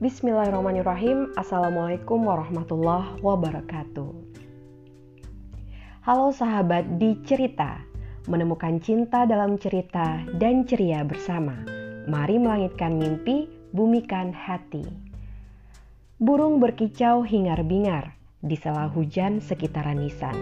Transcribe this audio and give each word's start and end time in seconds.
Bismillahirrahmanirrahim. 0.00 1.36
Assalamualaikum 1.36 2.24
warahmatullahi 2.24 3.20
wabarakatuh. 3.20 4.08
Halo 6.08 6.32
sahabat 6.32 6.96
di 6.96 7.20
cerita, 7.28 7.84
menemukan 8.24 8.80
cinta 8.80 9.28
dalam 9.28 9.60
cerita 9.60 10.24
dan 10.40 10.64
ceria 10.64 11.04
bersama. 11.04 11.52
Mari 12.08 12.40
melangitkan 12.40 12.96
mimpi, 12.96 13.44
bumikan 13.76 14.32
hati. 14.32 14.88
Burung 16.16 16.64
berkicau 16.64 17.20
hingar-bingar 17.20 18.16
di 18.40 18.56
sela 18.56 18.88
hujan 18.88 19.44
sekitaran 19.44 20.00
nisan. 20.00 20.32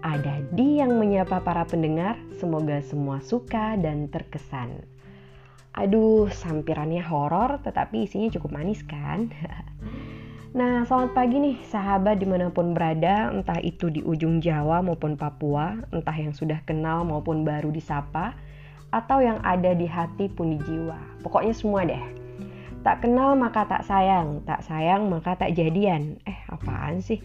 Ada 0.00 0.48
di 0.56 0.80
yang 0.80 0.96
menyapa 0.96 1.44
para 1.44 1.68
pendengar, 1.68 2.16
semoga 2.40 2.80
semua 2.80 3.20
suka 3.20 3.76
dan 3.76 4.08
terkesan. 4.08 4.93
Aduh, 5.74 6.30
sampirannya 6.30 7.02
horor 7.02 7.58
tetapi 7.66 8.06
isinya 8.06 8.30
cukup 8.30 8.54
manis 8.54 8.86
kan? 8.86 9.30
Nah, 10.54 10.86
selamat 10.86 11.18
pagi 11.18 11.42
nih 11.42 11.58
sahabat 11.66 12.22
di 12.22 12.30
mana 12.30 12.46
pun 12.46 12.78
berada, 12.78 13.26
entah 13.34 13.58
itu 13.58 13.90
di 13.90 14.06
ujung 14.06 14.38
Jawa 14.38 14.86
maupun 14.86 15.18
Papua, 15.18 15.74
entah 15.90 16.14
yang 16.14 16.30
sudah 16.30 16.62
kenal 16.62 17.02
maupun 17.02 17.42
baru 17.42 17.74
disapa, 17.74 18.38
atau 18.94 19.18
yang 19.18 19.42
ada 19.42 19.74
di 19.74 19.82
hati 19.82 20.30
pun 20.30 20.54
di 20.54 20.62
jiwa. 20.62 20.94
Pokoknya 21.26 21.50
semua 21.58 21.82
deh. 21.82 21.98
Tak 22.86 23.02
kenal 23.02 23.34
maka 23.34 23.66
tak 23.66 23.82
sayang, 23.82 24.46
tak 24.46 24.62
sayang 24.62 25.10
maka 25.10 25.34
tak 25.34 25.58
jadian. 25.58 26.22
Eh, 26.22 26.38
apaan 26.46 27.02
sih? 27.02 27.18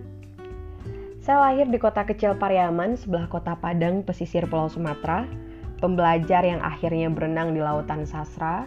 saya 1.28 1.44
lahir 1.44 1.68
di 1.68 1.76
kota 1.76 2.08
kecil 2.08 2.40
Pariaman, 2.40 2.96
sebelah 2.96 3.28
kota 3.28 3.60
Padang, 3.60 4.00
pesisir 4.00 4.48
Pulau 4.48 4.72
Sumatera. 4.72 5.28
Pembelajar 5.78 6.42
yang 6.42 6.64
akhirnya 6.64 7.12
berenang 7.12 7.54
di 7.54 7.62
lautan 7.62 8.08
sastra, 8.08 8.66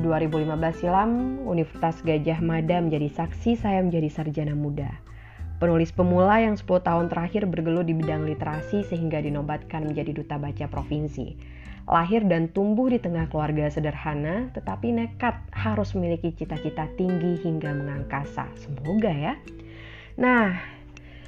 2015 0.00 0.48
silam, 0.80 1.36
Universitas 1.44 2.00
Gajah 2.00 2.40
Mada 2.40 2.80
menjadi 2.80 3.12
saksi 3.12 3.60
saya 3.60 3.84
menjadi 3.84 4.08
sarjana 4.08 4.56
muda. 4.56 4.88
Penulis 5.60 5.92
pemula 5.92 6.40
yang 6.40 6.56
10 6.56 6.64
tahun 6.64 7.06
terakhir 7.12 7.44
bergelut 7.44 7.84
di 7.84 7.94
bidang 7.94 8.24
literasi 8.24 8.88
sehingga 8.88 9.20
dinobatkan 9.20 9.84
menjadi 9.84 10.16
duta 10.16 10.40
baca 10.40 10.64
provinsi. 10.66 11.36
Lahir 11.84 12.24
dan 12.24 12.48
tumbuh 12.50 12.88
di 12.88 12.98
tengah 12.98 13.28
keluarga 13.28 13.68
sederhana, 13.68 14.48
tetapi 14.56 14.96
nekat 14.96 15.36
harus 15.52 15.92
memiliki 15.92 16.32
cita-cita 16.32 16.88
tinggi 16.96 17.36
hingga 17.44 17.76
mengangkasa. 17.76 18.48
Semoga 18.56 19.12
ya. 19.12 19.34
Nah, 20.16 20.56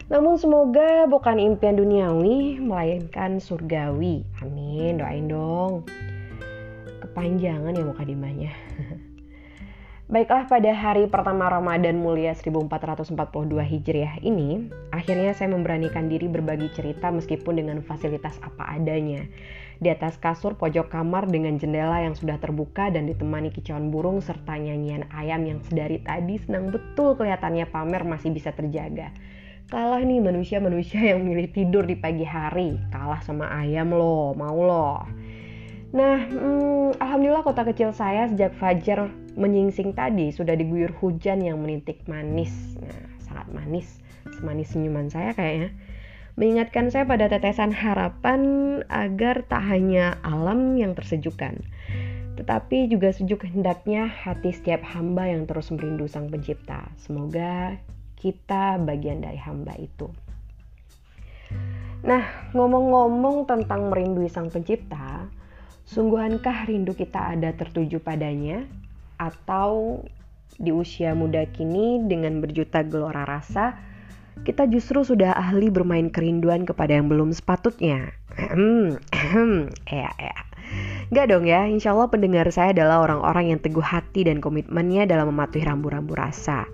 namun 0.08 0.40
semoga 0.40 1.04
bukan 1.04 1.36
impian 1.36 1.76
duniawi, 1.76 2.64
melainkan 2.64 3.38
surgawi. 3.38 4.24
Amin, 4.40 4.98
doain 4.98 5.28
dong 5.28 5.84
kepanjangan 7.14 7.78
ya 7.78 7.84
mukadimahnya. 7.86 8.50
Baiklah 10.12 10.50
pada 10.50 10.74
hari 10.74 11.06
pertama 11.06 11.46
Ramadan 11.46 11.96
mulia 12.02 12.34
1442 12.34 13.14
Hijriah 13.54 14.18
ini, 14.20 14.68
akhirnya 14.90 15.32
saya 15.32 15.54
memberanikan 15.54 16.10
diri 16.10 16.26
berbagi 16.26 16.68
cerita 16.74 17.08
meskipun 17.14 17.62
dengan 17.62 17.78
fasilitas 17.86 18.36
apa 18.42 18.66
adanya. 18.66 19.24
Di 19.78 19.94
atas 19.94 20.18
kasur 20.18 20.58
pojok 20.58 20.90
kamar 20.90 21.30
dengan 21.30 21.56
jendela 21.56 22.02
yang 22.02 22.18
sudah 22.18 22.36
terbuka 22.42 22.90
dan 22.90 23.06
ditemani 23.06 23.54
kicauan 23.54 23.94
burung 23.94 24.18
serta 24.20 24.58
nyanyian 24.58 25.06
ayam 25.14 25.46
yang 25.46 25.62
sedari 25.64 26.02
tadi 26.02 26.36
senang 26.42 26.74
betul 26.74 27.14
kelihatannya 27.14 27.64
pamer 27.70 28.02
masih 28.04 28.34
bisa 28.34 28.50
terjaga. 28.52 29.14
Kalah 29.72 30.04
nih 30.04 30.20
manusia-manusia 30.20 31.16
yang 31.16 31.24
milih 31.24 31.48
tidur 31.48 31.88
di 31.88 31.96
pagi 31.96 32.28
hari, 32.28 32.76
kalah 32.92 33.24
sama 33.24 33.48
ayam 33.54 33.94
loh, 33.94 34.36
mau 34.36 34.60
loh. 34.60 35.23
Nah, 35.94 36.26
hmm, 36.26 36.98
alhamdulillah 36.98 37.46
kota 37.46 37.62
kecil 37.62 37.94
saya 37.94 38.26
sejak 38.26 38.50
fajar 38.58 39.14
menyingsing 39.38 39.94
tadi 39.94 40.34
sudah 40.34 40.58
diguyur 40.58 40.90
hujan 40.98 41.38
yang 41.38 41.62
menintik 41.62 42.02
manis. 42.10 42.50
Nah, 42.82 42.98
sangat 43.22 43.46
manis, 43.54 44.02
semanis 44.34 44.74
senyuman 44.74 45.06
saya 45.06 45.30
kayaknya. 45.38 45.70
Mengingatkan 46.34 46.90
saya 46.90 47.06
pada 47.06 47.30
tetesan 47.30 47.70
harapan 47.70 48.42
agar 48.90 49.46
tak 49.46 49.62
hanya 49.70 50.18
alam 50.26 50.74
yang 50.74 50.98
tersejukkan, 50.98 51.62
tetapi 52.34 52.90
juga 52.90 53.14
sejuk 53.14 53.46
hendaknya 53.46 54.10
hati 54.10 54.50
setiap 54.50 54.82
hamba 54.82 55.30
yang 55.30 55.46
terus 55.46 55.70
merindu 55.70 56.10
Sang 56.10 56.26
Pencipta. 56.26 56.90
Semoga 56.98 57.78
kita 58.18 58.82
bagian 58.82 59.22
dari 59.22 59.38
hamba 59.38 59.78
itu. 59.78 60.10
Nah, 62.02 62.50
ngomong-ngomong 62.50 63.46
tentang 63.46 63.94
merindui 63.94 64.26
Sang 64.26 64.50
Pencipta, 64.50 65.30
Sungguhankah 65.84 66.64
rindu 66.64 66.96
kita 66.96 67.36
ada 67.36 67.52
tertuju 67.52 68.00
padanya? 68.00 68.64
Atau 69.20 70.02
di 70.56 70.72
usia 70.72 71.12
muda 71.12 71.44
kini 71.50 72.00
dengan 72.08 72.40
berjuta 72.40 72.80
gelora 72.80 73.28
rasa, 73.28 73.76
kita 74.42 74.66
justru 74.66 75.04
sudah 75.04 75.36
ahli 75.36 75.68
bermain 75.70 76.08
kerinduan 76.08 76.64
kepada 76.66 76.96
yang 76.96 77.06
belum 77.12 77.30
sepatutnya? 77.30 78.16
ya, 79.86 80.10
ya. 80.16 80.36
Gak 81.12 81.30
dong 81.30 81.44
ya, 81.44 81.68
insya 81.68 81.92
Allah 81.92 82.08
pendengar 82.08 82.48
saya 82.50 82.72
adalah 82.72 83.04
orang-orang 83.04 83.54
yang 83.54 83.60
teguh 83.60 83.84
hati 83.84 84.26
dan 84.26 84.40
komitmennya 84.40 85.04
dalam 85.04 85.30
mematuhi 85.30 85.62
rambu-rambu 85.62 86.16
rasa. 86.16 86.64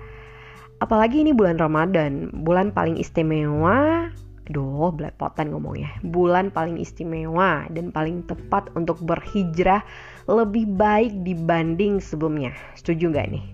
Apalagi 0.81 1.21
ini 1.21 1.37
bulan 1.37 1.61
Ramadan, 1.61 2.33
bulan 2.33 2.73
paling 2.73 2.97
istimewa 2.97 4.09
Duh, 4.51 4.91
belepotan 4.91 5.55
ngomongnya. 5.55 5.95
Bulan 6.03 6.51
paling 6.51 6.83
istimewa 6.83 7.71
dan 7.71 7.95
paling 7.95 8.27
tepat 8.27 8.67
untuk 8.75 8.99
berhijrah 8.99 9.87
lebih 10.27 10.67
baik 10.67 11.23
dibanding 11.23 12.03
sebelumnya. 12.03 12.51
Setuju 12.75 13.15
nggak 13.15 13.29
nih? 13.31 13.45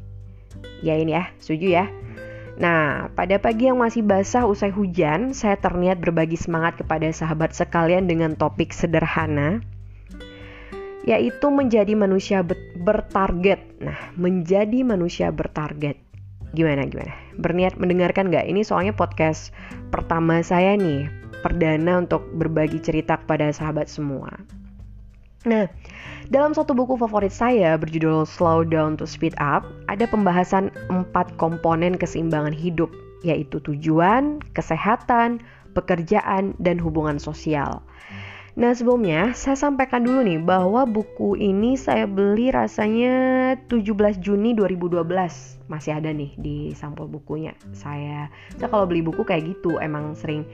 Ya 0.80 0.96
ini 0.96 1.12
ya, 1.12 1.28
setuju 1.36 1.66
ya. 1.68 1.84
Nah, 2.56 3.12
pada 3.12 3.36
pagi 3.36 3.68
yang 3.68 3.76
masih 3.76 4.00
basah 4.00 4.48
usai 4.48 4.72
hujan, 4.72 5.36
saya 5.36 5.60
terniat 5.60 6.00
berbagi 6.00 6.40
semangat 6.40 6.80
kepada 6.80 7.12
sahabat 7.12 7.52
sekalian 7.52 8.08
dengan 8.08 8.32
topik 8.32 8.72
sederhana, 8.72 9.60
yaitu 11.04 11.52
menjadi 11.52 11.92
manusia 11.92 12.40
bertarget. 12.80 13.60
Nah, 13.84 14.00
menjadi 14.16 14.80
manusia 14.88 15.28
bertarget 15.28 16.00
gimana 16.56 16.88
gimana? 16.88 17.12
Berniat 17.36 17.76
mendengarkan 17.76 18.32
nggak? 18.32 18.48
Ini 18.48 18.64
soalnya 18.64 18.96
podcast 18.96 19.52
pertama 19.92 20.40
saya 20.40 20.72
nih 20.74 21.06
perdana 21.44 22.00
untuk 22.00 22.24
berbagi 22.34 22.80
cerita 22.80 23.20
kepada 23.20 23.52
sahabat 23.52 23.92
semua. 23.92 24.32
Nah 25.44 25.68
dalam 26.32 26.56
satu 26.56 26.74
buku 26.74 26.96
favorit 26.96 27.30
saya 27.30 27.76
berjudul 27.76 28.24
Slow 28.26 28.66
Down 28.66 28.96
to 28.98 29.04
Speed 29.04 29.36
Up 29.38 29.62
ada 29.86 30.08
pembahasan 30.08 30.72
empat 30.88 31.36
komponen 31.38 31.94
keseimbangan 31.94 32.56
hidup 32.56 32.90
yaitu 33.22 33.60
tujuan, 33.62 34.40
kesehatan, 34.56 35.44
pekerjaan, 35.76 36.56
dan 36.58 36.80
hubungan 36.80 37.20
sosial. 37.20 37.84
Nah 38.56 38.72
sebelumnya 38.72 39.36
saya 39.36 39.52
sampaikan 39.52 40.00
dulu 40.00 40.24
nih 40.24 40.40
bahwa 40.40 40.88
buku 40.88 41.36
ini 41.36 41.76
saya 41.76 42.08
beli 42.08 42.48
rasanya 42.48 43.52
17 43.68 44.16
Juni 44.16 44.56
2012 44.56 45.04
masih 45.68 45.92
ada 45.92 46.08
nih 46.08 46.32
di 46.41 46.72
sampul 46.72 47.04
bukunya. 47.04 47.53
Saya 47.76 48.32
saya 48.56 48.68
kalau 48.72 48.88
beli 48.88 49.04
buku 49.04 49.28
kayak 49.28 49.44
gitu 49.44 49.76
emang 49.76 50.16
sering 50.16 50.48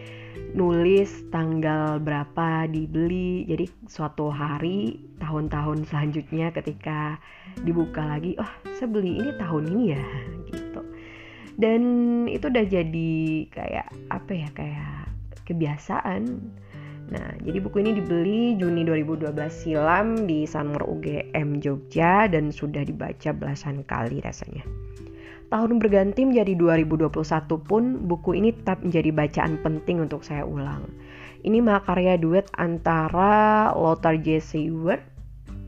nulis 0.51 1.15
tanggal 1.31 2.03
berapa 2.03 2.67
dibeli. 2.67 3.47
Jadi 3.47 3.71
suatu 3.87 4.35
hari 4.35 4.99
tahun-tahun 5.23 5.87
selanjutnya 5.87 6.51
ketika 6.51 7.23
dibuka 7.63 8.03
lagi, 8.03 8.35
oh 8.35 8.51
saya 8.75 8.91
beli 8.91 9.23
ini 9.23 9.31
tahun 9.39 9.71
ini 9.71 9.83
ya 9.95 10.05
gitu. 10.51 10.83
Dan 11.55 11.81
itu 12.27 12.51
udah 12.51 12.67
jadi 12.67 13.15
kayak 13.47 13.87
apa 14.11 14.33
ya 14.35 14.49
kayak 14.59 15.07
kebiasaan 15.47 16.51
Nah, 17.13 17.37
jadi 17.45 17.61
buku 17.61 17.85
ini 17.85 17.93
dibeli 17.93 18.57
Juni 18.57 18.89
2012 18.89 19.37
silam 19.53 20.25
di 20.25 20.49
Sanmur 20.49 20.89
UGM 20.89 21.61
Jogja 21.61 22.25
dan 22.25 22.49
sudah 22.49 22.81
dibaca 22.89 23.37
belasan 23.37 23.85
kali 23.85 24.25
rasanya. 24.25 24.65
Tahun 25.53 25.77
berganti 25.77 26.25
menjadi 26.25 26.57
2021 26.57 27.13
pun 27.69 28.09
buku 28.09 28.41
ini 28.41 28.57
tetap 28.57 28.81
menjadi 28.81 29.13
bacaan 29.13 29.61
penting 29.61 30.01
untuk 30.01 30.25
saya 30.25 30.49
ulang. 30.49 30.89
Ini 31.45 31.61
mahakarya 31.61 32.17
duet 32.17 32.49
antara 32.57 33.69
Lothar 33.77 34.17
J. 34.17 34.41
Seward, 34.41 35.05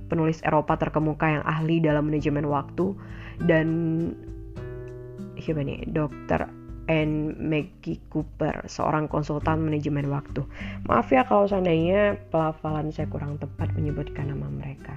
penulis 0.08 0.40
Eropa 0.40 0.80
terkemuka 0.80 1.28
yang 1.28 1.44
ahli 1.44 1.84
dalam 1.84 2.08
manajemen 2.08 2.48
waktu, 2.48 2.96
dan 3.44 3.68
siapa 5.36 5.60
nih, 5.60 5.84
Dr. 5.92 6.63
and 6.88 7.36
Maggie 7.40 8.00
Cooper, 8.12 8.64
seorang 8.68 9.08
konsultan 9.08 9.64
manajemen 9.64 10.08
waktu. 10.12 10.44
Maaf 10.88 11.08
ya 11.08 11.24
kalau 11.24 11.48
seandainya 11.48 12.20
pelafalan 12.28 12.92
saya 12.92 13.08
kurang 13.08 13.40
tepat 13.40 13.72
menyebutkan 13.76 14.28
nama 14.32 14.48
mereka. 14.48 14.92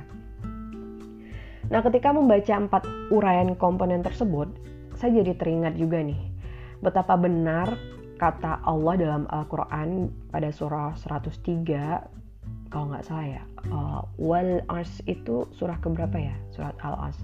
Nah, 1.68 1.84
ketika 1.84 2.16
membaca 2.16 2.54
empat 2.56 2.84
uraian 3.12 3.52
komponen 3.60 4.00
tersebut, 4.00 4.48
saya 4.96 5.20
jadi 5.20 5.36
teringat 5.36 5.76
juga 5.76 6.00
nih 6.00 6.38
betapa 6.82 7.18
benar 7.18 7.78
kata 8.18 8.62
Allah 8.66 8.98
dalam 8.98 9.24
Al-Quran 9.30 10.10
pada 10.34 10.50
surah 10.50 10.94
103 10.98 12.27
kalau 12.70 12.92
nggak 12.92 13.06
salah 13.08 13.28
ya 13.40 13.44
uh, 13.72 14.02
wal 14.20 14.62
ars 14.72 15.02
itu 15.06 15.48
surah 15.56 15.78
keberapa 15.80 16.16
ya? 16.18 16.36
Surat 16.54 16.76
al 16.84 16.96
ars. 17.10 17.18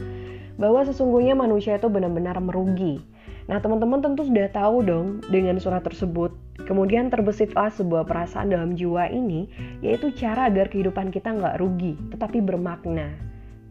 Bahwa 0.60 0.84
sesungguhnya 0.84 1.36
manusia 1.38 1.78
itu 1.78 1.88
benar-benar 1.88 2.38
merugi. 2.40 3.02
Nah 3.48 3.60
teman-teman 3.60 4.00
tentu 4.00 4.24
sudah 4.24 4.48
tahu 4.52 4.84
dong 4.84 5.08
dengan 5.28 5.60
surat 5.60 5.84
tersebut. 5.84 6.32
Kemudian 6.64 7.12
terbesitlah 7.12 7.74
sebuah 7.74 8.08
perasaan 8.08 8.54
dalam 8.54 8.78
jiwa 8.78 9.10
ini 9.10 9.50
yaitu 9.84 10.14
cara 10.16 10.48
agar 10.48 10.70
kehidupan 10.70 11.12
kita 11.12 11.34
nggak 11.34 11.60
rugi 11.60 11.98
tetapi 12.14 12.40
bermakna. 12.40 13.12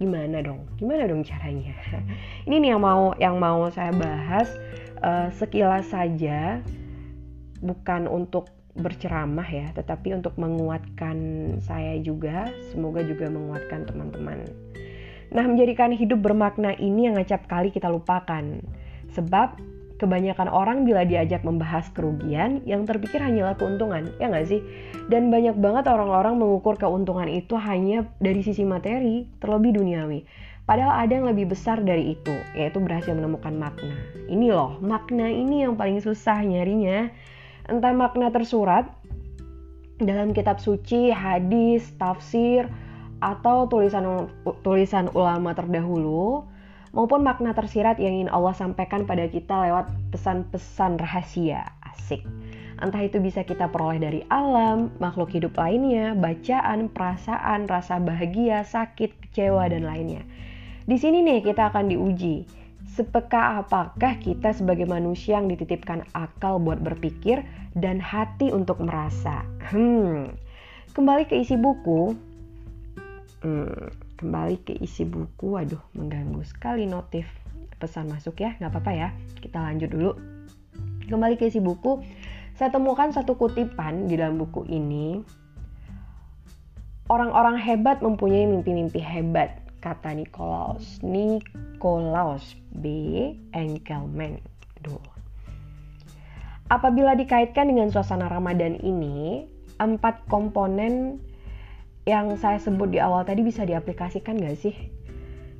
Gimana 0.03 0.43
dong? 0.43 0.67
Gimana 0.83 1.07
dong 1.07 1.23
caranya? 1.23 1.79
Ini 2.49 2.59
nih 2.59 2.75
yang 2.75 2.83
mau 2.83 3.15
yang 3.23 3.39
mau 3.39 3.71
saya 3.71 3.95
bahas. 3.95 4.51
Uh, 5.03 5.31
sekilas 5.35 5.91
saja 5.91 6.63
bukan 7.59 8.07
untuk 8.07 8.51
berceramah 8.73 9.45
ya, 9.45 9.67
tetapi 9.77 10.17
untuk 10.17 10.33
menguatkan 10.41 11.17
saya 11.61 12.01
juga, 12.01 12.49
semoga 12.73 13.05
juga 13.05 13.29
menguatkan 13.29 13.85
teman-teman. 13.85 14.49
Nah, 15.33 15.45
menjadikan 15.49 15.93
hidup 15.93 16.25
bermakna 16.25 16.77
ini 16.77 17.09
yang 17.09 17.17
acap 17.21 17.49
kali 17.49 17.73
kita 17.73 17.89
lupakan. 17.89 18.61
Sebab 19.13 19.61
kebanyakan 20.01 20.49
orang 20.49 20.89
bila 20.89 21.05
diajak 21.05 21.45
membahas 21.45 21.89
kerugian, 21.93 22.65
yang 22.65 22.89
terpikir 22.89 23.21
hanyalah 23.21 23.55
keuntungan, 23.55 24.13
ya 24.17 24.29
nggak 24.33 24.49
sih? 24.49 24.61
Dan 25.09 25.29
banyak 25.29 25.57
banget 25.61 25.87
orang-orang 25.89 26.41
mengukur 26.41 26.81
keuntungan 26.81 27.29
itu 27.29 27.55
hanya 27.61 28.09
dari 28.19 28.41
sisi 28.41 28.65
materi, 28.65 29.29
terlebih 29.41 29.77
duniawi. 29.77 30.25
Padahal 30.63 31.07
ada 31.07 31.13
yang 31.13 31.27
lebih 31.27 31.53
besar 31.53 31.83
dari 31.83 32.15
itu, 32.15 32.35
yaitu 32.55 32.79
berhasil 32.79 33.13
menemukan 33.13 33.53
makna. 33.53 33.99
Ini 34.31 34.49
loh, 34.55 34.79
makna 34.79 35.27
ini 35.27 35.67
yang 35.67 35.75
paling 35.75 35.99
susah 35.99 36.39
nyarinya 36.41 37.11
entah 37.71 37.95
makna 37.95 38.31
tersurat 38.35 38.89
dalam 40.03 40.35
kitab 40.35 40.59
suci, 40.59 41.15
hadis, 41.15 41.87
tafsir, 42.01 42.67
atau 43.23 43.71
tulisan 43.71 44.27
tulisan 44.67 45.07
ulama 45.15 45.55
terdahulu 45.55 46.43
maupun 46.91 47.23
makna 47.23 47.55
tersirat 47.55 48.03
yang 48.03 48.19
ingin 48.19 48.31
Allah 48.35 48.53
sampaikan 48.53 49.07
pada 49.07 49.31
kita 49.31 49.71
lewat 49.71 49.87
pesan-pesan 50.11 50.99
rahasia 50.99 51.71
asik. 51.87 52.27
Entah 52.83 53.07
itu 53.07 53.23
bisa 53.23 53.47
kita 53.47 53.71
peroleh 53.71 54.03
dari 54.03 54.21
alam, 54.27 54.91
makhluk 54.99 55.31
hidup 55.31 55.55
lainnya, 55.55 56.19
bacaan, 56.19 56.91
perasaan, 56.91 57.71
rasa 57.71 58.03
bahagia, 58.03 58.67
sakit, 58.67 59.15
kecewa, 59.23 59.71
dan 59.71 59.87
lainnya. 59.87 60.27
Di 60.83 60.99
sini 60.99 61.23
nih 61.23 61.47
kita 61.47 61.71
akan 61.71 61.95
diuji 61.95 62.43
Sepeka 62.89 63.63
apakah 63.63 64.19
kita 64.19 64.51
sebagai 64.53 64.85
manusia 64.85 65.39
yang 65.39 65.47
dititipkan 65.47 66.03
akal 66.13 66.59
buat 66.59 66.83
berpikir 66.83 67.47
dan 67.79 68.03
hati 68.03 68.51
untuk 68.51 68.83
merasa? 68.83 69.47
Hmm, 69.71 70.35
kembali 70.93 71.31
ke 71.31 71.39
isi 71.39 71.55
buku. 71.55 72.13
Hmm, 73.41 73.89
kembali 74.19 74.57
ke 74.67 74.75
isi 74.83 75.07
buku. 75.07 75.57
Waduh, 75.57 75.81
mengganggu 75.95 76.43
sekali 76.43 76.85
notif 76.85 77.25
pesan 77.81 78.13
masuk 78.13 78.43
ya. 78.43 78.59
Nggak 78.61 78.71
apa-apa 78.77 78.93
ya. 78.93 79.09
Kita 79.41 79.59
lanjut 79.63 79.89
dulu. 79.89 80.13
Kembali 81.09 81.41
ke 81.41 81.49
isi 81.49 81.63
buku. 81.63 82.03
Saya 82.59 82.69
temukan 82.69 83.11
satu 83.11 83.41
kutipan 83.41 84.07
di 84.07 84.21
dalam 84.21 84.37
buku 84.37 84.69
ini. 84.69 85.23
Orang-orang 87.11 87.59
hebat 87.59 87.99
mempunyai 88.05 88.47
mimpi-mimpi 88.47 89.03
hebat 89.03 89.59
kata 89.83 90.15
Nikolaus. 90.15 91.03
Nikolaus 91.03 92.62
B. 92.73 92.85
Enkelman. 93.53 94.41
Duh. 94.81 95.03
Apabila 96.73 97.13
dikaitkan 97.13 97.69
dengan 97.69 97.93
suasana 97.93 98.33
Ramadan 98.33 98.81
ini, 98.81 99.45
empat 99.77 100.25
komponen 100.33 101.21
yang 102.09 102.35
saya 102.41 102.57
sebut 102.57 102.89
di 102.89 102.99
awal 102.99 103.23
tadi 103.29 103.45
bisa 103.45 103.63
diaplikasikan 103.69 104.41
gak 104.41 104.57
sih? 104.57 104.75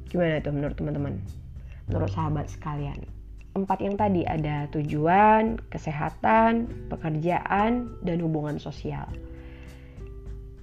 Gimana 0.09 0.41
tuh 0.41 0.57
menurut 0.57 0.77
teman-teman? 0.77 1.21
Menurut 1.87 2.11
sahabat 2.11 2.49
sekalian. 2.49 2.97
Empat 3.53 3.85
yang 3.85 4.01
tadi 4.01 4.25
ada 4.25 4.65
tujuan, 4.73 5.61
kesehatan, 5.69 6.69
pekerjaan, 6.89 7.93
dan 8.01 8.17
hubungan 8.25 8.57
sosial. 8.57 9.05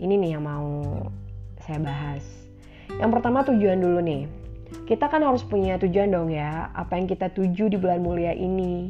Ini 0.01 0.17
nih 0.17 0.33
yang 0.33 0.49
mau 0.49 1.05
saya 1.61 1.77
bahas. 1.77 2.25
Yang 2.97 3.21
pertama 3.21 3.45
tujuan 3.45 3.77
dulu 3.77 4.01
nih. 4.01 4.25
Kita 4.89 5.09
kan 5.09 5.21
harus 5.21 5.45
punya 5.45 5.77
tujuan 5.77 6.09
dong 6.13 6.29
ya. 6.33 6.73
Apa 6.73 6.97
yang 6.97 7.05
kita 7.05 7.29
tuju 7.33 7.69
di 7.69 7.77
bulan 7.77 8.01
mulia 8.01 8.33
ini? 8.33 8.89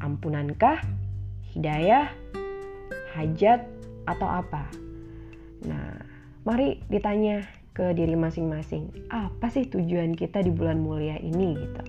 Ampunankah? 0.00 0.80
Hidayah? 1.52 2.08
Hajat? 3.16 3.64
Atau 4.08 4.24
apa? 4.24 4.64
Nah, 5.68 6.00
mari 6.48 6.80
ditanya 6.88 7.44
ke 7.76 7.92
diri 7.92 8.16
masing-masing. 8.16 8.90
Apa 9.12 9.52
sih 9.52 9.68
tujuan 9.68 10.16
kita 10.16 10.42
di 10.42 10.50
bulan 10.50 10.80
mulia 10.80 11.20
ini 11.20 11.54
gitu? 11.54 11.82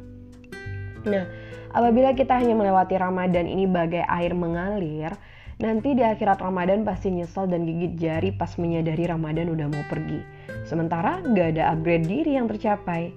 Nah, 1.07 1.25
apabila 1.71 2.11
kita 2.11 2.35
hanya 2.37 2.53
melewati 2.53 2.99
Ramadan 2.99 3.47
ini 3.47 3.65
bagai 3.65 4.03
air 4.03 4.35
mengalir, 4.35 5.15
nanti 5.59 5.95
di 5.95 6.03
akhirat 6.03 6.39
Ramadan 6.39 6.87
pasti 6.87 7.11
nyesel 7.11 7.51
dan 7.51 7.67
gigit 7.67 7.99
jari 7.99 8.31
pas 8.31 8.55
menyadari 8.55 9.07
Ramadan 9.07 9.51
udah 9.51 9.67
mau 9.67 9.83
pergi 9.91 10.39
Sementara 10.69 11.21
gak 11.23 11.57
ada 11.57 11.73
upgrade 11.73 12.05
diri 12.05 12.37
yang 12.37 12.45
tercapai. 12.45 13.09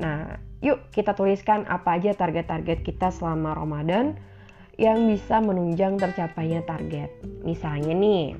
Nah, 0.00 0.40
yuk 0.64 0.88
kita 0.88 1.12
tuliskan 1.12 1.68
apa 1.68 2.00
aja 2.00 2.16
target-target 2.16 2.80
kita 2.80 3.12
selama 3.12 3.52
Ramadan 3.52 4.16
yang 4.78 5.10
bisa 5.10 5.42
menunjang 5.42 6.00
tercapainya 6.00 6.62
target. 6.64 7.12
Misalnya 7.42 7.92
nih, 7.92 8.38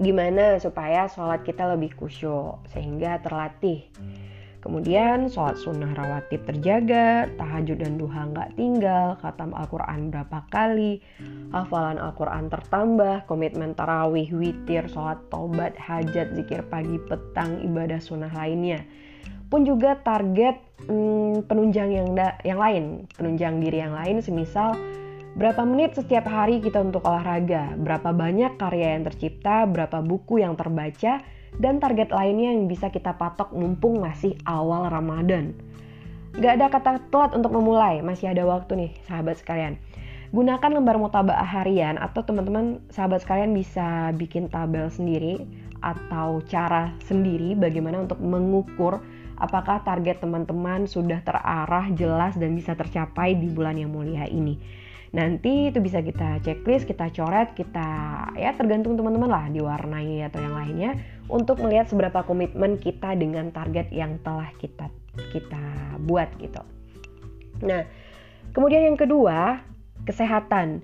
gimana 0.00 0.56
supaya 0.58 1.06
sholat 1.06 1.44
kita 1.44 1.70
lebih 1.76 1.92
khusyuk 1.94 2.64
sehingga 2.72 3.20
terlatih 3.20 3.84
Kemudian 4.60 5.32
sholat 5.32 5.56
sunnah 5.56 5.96
rawatib 5.96 6.44
terjaga, 6.44 7.32
tahajud 7.40 7.80
dan 7.80 7.96
duha 7.96 8.28
nggak 8.28 8.60
tinggal, 8.60 9.16
khatam 9.24 9.56
Al-Quran 9.56 10.12
berapa 10.12 10.44
kali, 10.52 11.00
hafalan 11.48 11.96
Al-Quran 11.96 12.52
tertambah, 12.52 13.24
komitmen 13.24 13.72
tarawih, 13.72 14.28
witir, 14.36 14.84
sholat 14.92 15.16
tobat, 15.32 15.72
hajat, 15.80 16.36
zikir 16.36 16.60
pagi, 16.68 17.00
petang, 17.08 17.64
ibadah 17.64 18.04
sunnah 18.04 18.28
lainnya. 18.36 18.84
Pun 19.48 19.64
juga 19.64 19.96
target 19.96 20.60
hmm, 20.86 21.48
penunjang 21.48 21.90
yang, 21.96 22.08
da 22.12 22.36
yang 22.44 22.60
lain, 22.60 22.84
penunjang 23.16 23.64
diri 23.64 23.80
yang 23.80 23.96
lain 23.96 24.20
semisal 24.20 24.76
berapa 25.30 25.62
menit 25.62 25.94
setiap 25.94 26.26
hari 26.26 26.58
kita 26.58 26.82
untuk 26.82 27.06
olahraga, 27.06 27.72
berapa 27.78 28.10
banyak 28.10 28.58
karya 28.58 28.98
yang 28.98 29.06
tercipta, 29.06 29.62
berapa 29.64 30.02
buku 30.02 30.42
yang 30.42 30.58
terbaca, 30.58 31.22
dan 31.58 31.82
target 31.82 32.14
lainnya 32.14 32.54
yang 32.54 32.70
bisa 32.70 32.92
kita 32.92 33.16
patok 33.18 33.50
mumpung 33.50 33.98
masih 33.98 34.38
awal 34.46 34.86
Ramadan. 34.86 35.56
Gak 36.38 36.62
ada 36.62 36.66
kata 36.70 36.90
telat 37.10 37.34
untuk 37.34 37.50
memulai, 37.50 37.98
masih 38.06 38.30
ada 38.30 38.46
waktu 38.46 38.86
nih 38.86 38.92
sahabat 39.10 39.42
sekalian. 39.42 39.74
Gunakan 40.30 40.78
lembar 40.78 40.94
mutabaah 40.94 41.42
harian 41.42 41.98
atau 41.98 42.22
teman-teman 42.22 42.78
sahabat 42.86 43.26
sekalian 43.26 43.50
bisa 43.50 44.14
bikin 44.14 44.46
tabel 44.46 44.86
sendiri 44.86 45.42
atau 45.82 46.38
cara 46.46 46.94
sendiri 47.02 47.58
bagaimana 47.58 48.06
untuk 48.06 48.22
mengukur 48.22 49.02
apakah 49.40 49.82
target 49.82 50.22
teman-teman 50.22 50.86
sudah 50.86 51.18
terarah, 51.26 51.90
jelas 51.98 52.38
dan 52.38 52.54
bisa 52.54 52.78
tercapai 52.78 53.34
di 53.34 53.50
bulan 53.50 53.74
yang 53.74 53.90
mulia 53.90 54.28
ini. 54.30 54.60
Nanti 55.10 55.74
itu 55.74 55.82
bisa 55.82 55.98
kita 55.98 56.38
checklist, 56.46 56.86
kita 56.86 57.10
coret, 57.10 57.58
kita 57.58 57.88
ya 58.38 58.54
tergantung 58.54 58.94
teman-teman 58.94 59.26
lah 59.26 59.44
diwarnai 59.50 60.22
atau 60.30 60.38
yang 60.38 60.54
lainnya 60.54 60.94
untuk 61.30 61.62
melihat 61.62 61.86
seberapa 61.86 62.26
komitmen 62.26 62.76
kita 62.76 63.14
dengan 63.14 63.54
target 63.54 63.88
yang 63.94 64.18
telah 64.26 64.50
kita 64.58 64.90
kita 65.30 65.62
buat 66.06 66.30
gitu. 66.38 66.62
Nah, 67.66 67.84
kemudian 68.54 68.86
yang 68.86 68.98
kedua, 68.98 69.60
kesehatan. 70.06 70.80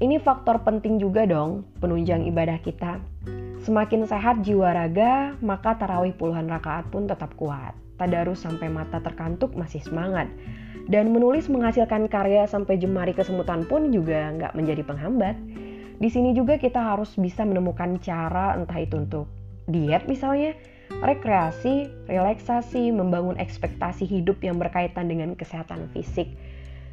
Ini 0.00 0.18
faktor 0.18 0.64
penting 0.66 0.98
juga 0.98 1.28
dong 1.28 1.68
penunjang 1.78 2.26
ibadah 2.26 2.58
kita. 2.64 2.98
Semakin 3.60 4.08
sehat 4.08 4.40
jiwa 4.40 4.72
raga, 4.72 5.36
maka 5.44 5.76
tarawih 5.76 6.16
puluhan 6.16 6.48
rakaat 6.48 6.88
pun 6.88 7.04
tetap 7.04 7.36
kuat. 7.36 7.76
Tadarus 8.00 8.40
sampai 8.40 8.72
mata 8.72 8.98
terkantuk 9.04 9.52
masih 9.52 9.84
semangat. 9.84 10.26
Dan 10.88 11.12
menulis 11.12 11.46
menghasilkan 11.52 12.08
karya 12.08 12.48
sampai 12.48 12.80
jemari 12.80 13.12
kesemutan 13.12 13.68
pun 13.68 13.92
juga 13.92 14.32
nggak 14.32 14.56
menjadi 14.56 14.82
penghambat. 14.82 15.36
Di 16.00 16.08
sini 16.08 16.32
juga 16.32 16.56
kita 16.56 16.80
harus 16.80 17.12
bisa 17.20 17.44
menemukan 17.44 18.00
cara 18.00 18.56
entah 18.56 18.80
itu 18.80 18.96
untuk 18.96 19.28
diet 19.70 20.06
misalnya, 20.06 20.54
rekreasi, 21.02 21.88
relaksasi, 22.10 22.90
membangun 22.90 23.38
ekspektasi 23.38 24.04
hidup 24.04 24.42
yang 24.42 24.58
berkaitan 24.58 25.06
dengan 25.06 25.38
kesehatan 25.38 25.86
fisik. 25.94 26.28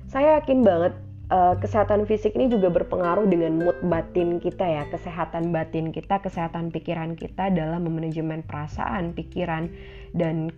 Saya 0.08 0.40
yakin 0.40 0.64
banget 0.64 0.94
uh, 1.34 1.56
kesehatan 1.60 2.08
fisik 2.08 2.34
ini 2.38 2.48
juga 2.48 2.72
berpengaruh 2.72 3.28
dengan 3.28 3.60
mood 3.60 3.78
batin 3.84 4.40
kita 4.40 4.64
ya, 4.64 4.84
kesehatan 4.88 5.52
batin 5.52 5.92
kita, 5.92 6.22
kesehatan 6.24 6.72
pikiran 6.72 7.18
kita 7.20 7.52
dalam 7.52 7.84
memanajemen 7.84 8.46
perasaan, 8.48 9.12
pikiran 9.12 9.68
dan 10.16 10.54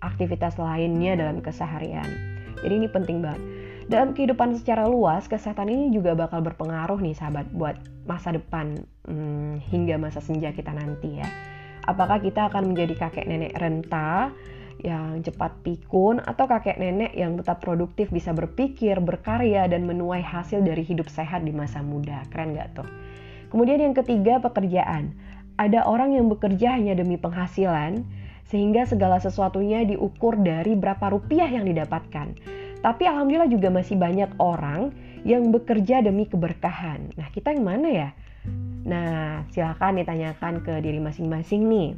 aktivitas 0.00 0.56
lainnya 0.60 1.16
dalam 1.16 1.40
keseharian. 1.40 2.08
Jadi 2.60 2.74
ini 2.76 2.88
penting 2.88 3.24
banget. 3.24 3.40
Dalam 3.90 4.14
kehidupan 4.14 4.54
secara 4.54 4.86
luas, 4.86 5.26
kesehatan 5.26 5.66
ini 5.66 5.90
juga 5.90 6.14
bakal 6.14 6.46
berpengaruh 6.46 7.02
nih 7.02 7.16
sahabat 7.16 7.50
buat 7.50 7.74
masa 8.06 8.30
depan 8.30 8.78
hmm, 9.08 9.66
hingga 9.66 9.98
masa 9.98 10.22
senja 10.22 10.54
kita 10.54 10.70
nanti 10.70 11.18
ya. 11.18 11.26
Apakah 11.88 12.20
kita 12.20 12.52
akan 12.52 12.72
menjadi 12.72 13.08
kakek 13.08 13.28
nenek 13.28 13.56
renta 13.56 14.32
yang 14.80 15.20
cepat 15.20 15.60
pikun 15.60 16.24
atau 16.24 16.48
kakek 16.48 16.80
nenek 16.80 17.12
yang 17.12 17.36
tetap 17.36 17.60
produktif 17.60 18.08
bisa 18.08 18.32
berpikir, 18.32 18.96
berkarya, 19.00 19.68
dan 19.68 19.84
menuai 19.84 20.24
hasil 20.24 20.64
dari 20.64 20.80
hidup 20.84 21.08
sehat 21.12 21.44
di 21.44 21.52
masa 21.52 21.84
muda. 21.84 22.24
Keren 22.32 22.56
gak 22.56 22.80
tuh? 22.80 22.88
Kemudian 23.52 23.80
yang 23.80 23.92
ketiga, 23.92 24.40
pekerjaan. 24.40 25.12
Ada 25.60 25.84
orang 25.84 26.16
yang 26.16 26.32
bekerja 26.32 26.80
hanya 26.80 26.96
demi 26.96 27.20
penghasilan, 27.20 28.08
sehingga 28.48 28.88
segala 28.88 29.20
sesuatunya 29.20 29.84
diukur 29.84 30.40
dari 30.40 30.72
berapa 30.74 31.12
rupiah 31.12 31.46
yang 31.46 31.68
didapatkan. 31.68 32.34
Tapi 32.80 33.02
alhamdulillah 33.04 33.52
juga 33.52 33.68
masih 33.68 34.00
banyak 34.00 34.40
orang 34.40 34.96
yang 35.28 35.52
bekerja 35.52 36.00
demi 36.00 36.24
keberkahan. 36.24 37.12
Nah, 37.20 37.28
kita 37.28 37.52
yang 37.52 37.68
mana 37.68 37.88
ya? 37.92 38.08
Nah, 38.84 39.44
silakan 39.52 40.00
ditanyakan 40.00 40.64
ke 40.64 40.80
diri 40.80 41.00
masing-masing 41.02 41.68
nih. 41.68 41.90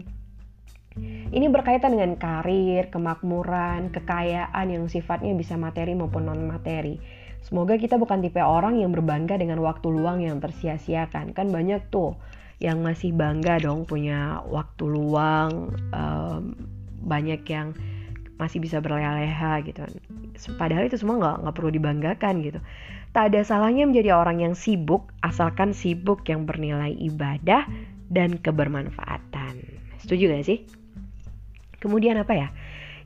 Ini 1.32 1.48
berkaitan 1.48 1.96
dengan 1.96 2.20
karir, 2.20 2.92
kemakmuran, 2.92 3.88
kekayaan 3.96 4.66
yang 4.68 4.84
sifatnya 4.92 5.32
bisa 5.32 5.56
materi 5.56 5.96
maupun 5.96 6.28
non-materi. 6.28 7.00
Semoga 7.42 7.80
kita 7.80 7.96
bukan 7.96 8.20
tipe 8.20 8.38
orang 8.38 8.78
yang 8.78 8.92
berbangga 8.92 9.40
dengan 9.40 9.58
waktu 9.64 9.88
luang 9.88 10.20
yang 10.20 10.38
tersia-siakan. 10.38 11.32
Kan 11.32 11.48
banyak 11.48 11.88
tuh 11.88 12.14
yang 12.62 12.84
masih 12.84 13.10
bangga 13.16 13.58
dong 13.58 13.88
punya 13.88 14.44
waktu 14.46 14.84
luang, 14.86 15.74
um, 15.90 16.54
banyak 17.02 17.42
yang 17.50 17.74
masih 18.38 18.62
bisa 18.62 18.78
berleha-leha 18.78 19.64
gitu. 19.66 19.82
Padahal 20.54 20.86
itu 20.86 21.00
semua 21.00 21.18
nggak 21.18 21.36
nggak 21.42 21.54
perlu 21.56 21.70
dibanggakan 21.72 22.34
gitu. 22.44 22.60
Tak 23.12 23.28
ada 23.28 23.44
salahnya 23.44 23.84
menjadi 23.84 24.16
orang 24.16 24.40
yang 24.40 24.54
sibuk, 24.56 25.12
asalkan 25.20 25.76
sibuk 25.76 26.24
yang 26.32 26.48
bernilai 26.48 26.96
ibadah 26.96 27.68
dan 28.08 28.40
kebermanfaatan. 28.40 29.60
Setuju 30.00 30.32
gak 30.32 30.48
sih? 30.48 30.64
Kemudian 31.76 32.16
apa 32.16 32.32
ya? 32.32 32.48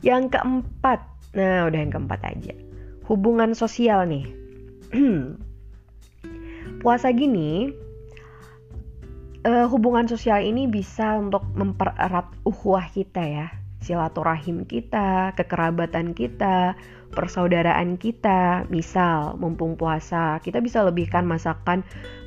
Yang 0.06 0.38
keempat, 0.38 1.02
nah 1.34 1.66
udah 1.66 1.78
yang 1.82 1.90
keempat 1.90 2.20
aja. 2.22 2.54
Hubungan 3.10 3.58
sosial 3.58 4.06
nih. 4.06 4.30
Puasa 6.86 7.10
gini, 7.10 7.74
uh, 9.42 9.66
hubungan 9.70 10.06
sosial 10.06 10.42
ini 10.42 10.70
bisa 10.70 11.18
untuk 11.18 11.46
mempererat 11.54 12.30
uhuah 12.46 12.90
kita 12.94 13.22
ya. 13.26 13.46
Silaturahim 13.82 14.66
kita, 14.66 15.34
kekerabatan 15.38 16.14
kita, 16.14 16.74
persaudaraan 17.16 17.96
kita. 17.96 18.68
Misal, 18.68 19.40
mumpung 19.40 19.80
puasa, 19.80 20.36
kita 20.44 20.60
bisa 20.60 20.84
lebihkan 20.84 21.24
masakan 21.24 21.80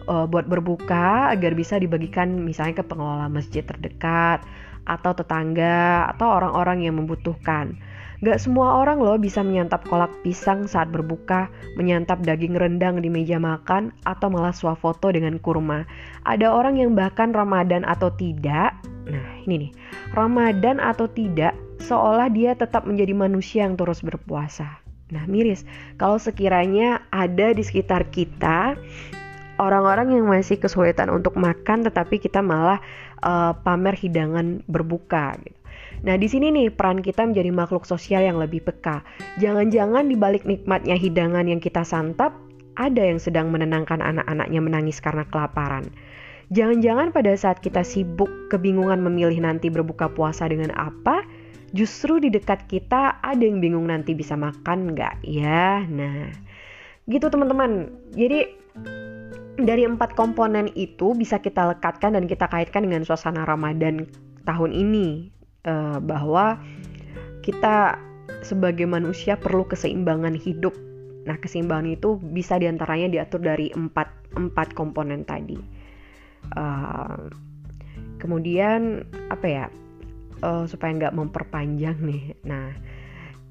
uh, 0.10 0.25
buat 0.25 0.50
berbuka 0.50 1.29
agar 1.29 1.53
bisa 1.53 1.77
dibagikan 1.77 2.41
misalnya 2.41 2.81
ke 2.81 2.86
pengelola 2.89 3.29
masjid 3.29 3.62
terdekat 3.62 4.41
atau 4.89 5.13
tetangga 5.13 6.10
atau 6.17 6.41
orang-orang 6.41 6.89
yang 6.89 6.98
membutuhkan. 6.98 7.77
Gak 8.19 8.36
semua 8.36 8.75
orang 8.84 9.00
loh 9.00 9.15
bisa 9.15 9.39
menyantap 9.39 9.88
kolak 9.88 10.12
pisang 10.27 10.67
saat 10.67 10.91
berbuka, 10.91 11.48
menyantap 11.79 12.19
daging 12.19 12.51
rendang 12.60 13.00
di 13.00 13.08
meja 13.08 13.39
makan, 13.39 13.96
atau 14.03 14.27
malah 14.27 14.51
swafoto 14.51 15.08
dengan 15.08 15.39
kurma. 15.39 15.88
Ada 16.27 16.51
orang 16.51 16.84
yang 16.84 17.00
bahkan 17.00 17.31
Ramadan 17.31 17.88
atau 17.88 18.12
tidak, 18.12 18.75
nah 19.08 19.24
ini 19.48 19.55
nih, 19.67 19.72
Ramadan 20.12 20.84
atau 20.84 21.08
tidak, 21.08 21.55
seolah 21.83 22.31
dia 22.31 22.55
tetap 22.55 22.86
menjadi 22.86 23.13
manusia 23.15 23.65
yang 23.65 23.79
terus 23.79 24.03
berpuasa. 24.03 24.79
Nah 25.09 25.25
miris, 25.25 25.65
kalau 25.98 26.21
sekiranya 26.21 27.01
ada 27.09 27.51
di 27.55 27.63
sekitar 27.65 28.07
kita 28.13 28.77
orang-orang 29.59 30.15
yang 30.15 30.25
masih 30.29 30.62
kesulitan 30.62 31.12
untuk 31.12 31.36
makan 31.36 31.83
tetapi 31.83 32.21
kita 32.21 32.39
malah 32.39 32.79
uh, 33.25 33.51
pamer 33.65 33.98
hidangan 33.98 34.63
berbuka 34.69 35.36
gitu. 35.43 35.59
Nah, 36.00 36.15
di 36.15 36.31
sini 36.31 36.48
nih 36.55 36.71
peran 36.71 37.03
kita 37.03 37.27
menjadi 37.27 37.51
makhluk 37.51 37.83
sosial 37.83 38.24
yang 38.24 38.39
lebih 38.39 38.63
peka. 38.63 39.03
Jangan-jangan 39.43 40.07
di 40.07 40.15
balik 40.15 40.48
nikmatnya 40.48 40.95
hidangan 40.95 41.43
yang 41.43 41.59
kita 41.59 41.83
santap, 41.83 42.31
ada 42.79 43.03
yang 43.03 43.19
sedang 43.19 43.51
menenangkan 43.51 44.00
anak-anaknya 44.00 44.63
menangis 44.63 45.03
karena 45.03 45.27
kelaparan. 45.27 45.91
Jangan-jangan 46.55 47.12
pada 47.12 47.36
saat 47.36 47.59
kita 47.59 47.83
sibuk 47.83 48.31
kebingungan 48.48 49.03
memilih 49.03 49.43
nanti 49.43 49.67
berbuka 49.67 50.07
puasa 50.07 50.48
dengan 50.48 50.71
apa, 50.79 51.21
justru 51.73 52.17
di 52.21 52.29
dekat 52.33 52.65
kita 52.69 53.21
ada 53.21 53.43
yang 53.43 53.61
bingung 53.61 53.88
nanti 53.89 54.13
bisa 54.17 54.33
makan 54.38 54.93
nggak 54.95 55.21
ya. 55.25 55.85
Nah, 55.85 56.29
gitu 57.09 57.29
teman-teman. 57.29 57.89
Jadi 58.13 58.45
dari 59.59 59.83
empat 59.83 60.15
komponen 60.15 60.71
itu 60.73 61.11
bisa 61.15 61.38
kita 61.39 61.75
lekatkan 61.75 62.15
dan 62.15 62.25
kita 62.25 62.47
kaitkan 62.47 62.88
dengan 62.88 63.03
suasana 63.03 63.43
Ramadan 63.43 64.07
tahun 64.47 64.71
ini 64.71 65.29
uh, 65.67 65.99
bahwa 65.99 66.57
kita 67.43 67.99
sebagai 68.45 68.88
manusia 68.88 69.35
perlu 69.35 69.67
keseimbangan 69.67 70.38
hidup. 70.38 70.71
Nah, 71.27 71.35
keseimbangan 71.35 71.91
itu 71.91 72.15
bisa 72.31 72.55
di 72.55 72.71
antaranya 72.71 73.11
diatur 73.11 73.43
dari 73.43 73.69
empat 73.75 74.07
empat 74.39 74.71
komponen 74.73 75.27
tadi. 75.27 75.59
Uh, 76.55 77.27
kemudian 78.23 79.03
apa 79.27 79.47
ya? 79.47 79.65
Uh, 80.39 80.63
supaya 80.72 80.96
nggak 80.96 81.15
memperpanjang 81.19 82.00
nih. 82.00 82.31
Nah, 82.48 82.72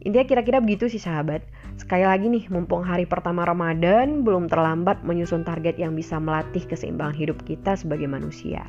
intinya 0.00 0.24
kira-kira 0.24 0.56
begitu 0.64 0.88
sih 0.88 0.96
sahabat. 0.96 1.44
Sekali 1.76 2.08
lagi 2.08 2.32
nih, 2.32 2.48
mumpung 2.48 2.80
hari 2.80 3.04
pertama 3.04 3.44
Ramadan, 3.44 4.24
belum 4.24 4.48
terlambat 4.48 5.04
menyusun 5.04 5.44
target 5.44 5.76
yang 5.76 5.92
bisa 5.92 6.16
melatih 6.16 6.64
keseimbangan 6.64 7.12
hidup 7.12 7.44
kita 7.44 7.76
sebagai 7.76 8.08
manusia. 8.08 8.64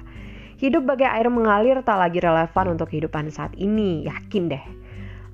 Hidup 0.60 0.84
bagai 0.84 1.08
air 1.08 1.32
mengalir 1.32 1.80
tak 1.88 1.96
lagi 1.96 2.20
relevan 2.20 2.76
untuk 2.76 2.92
kehidupan 2.92 3.32
saat 3.32 3.56
ini, 3.56 4.04
yakin 4.04 4.52
deh. 4.52 4.66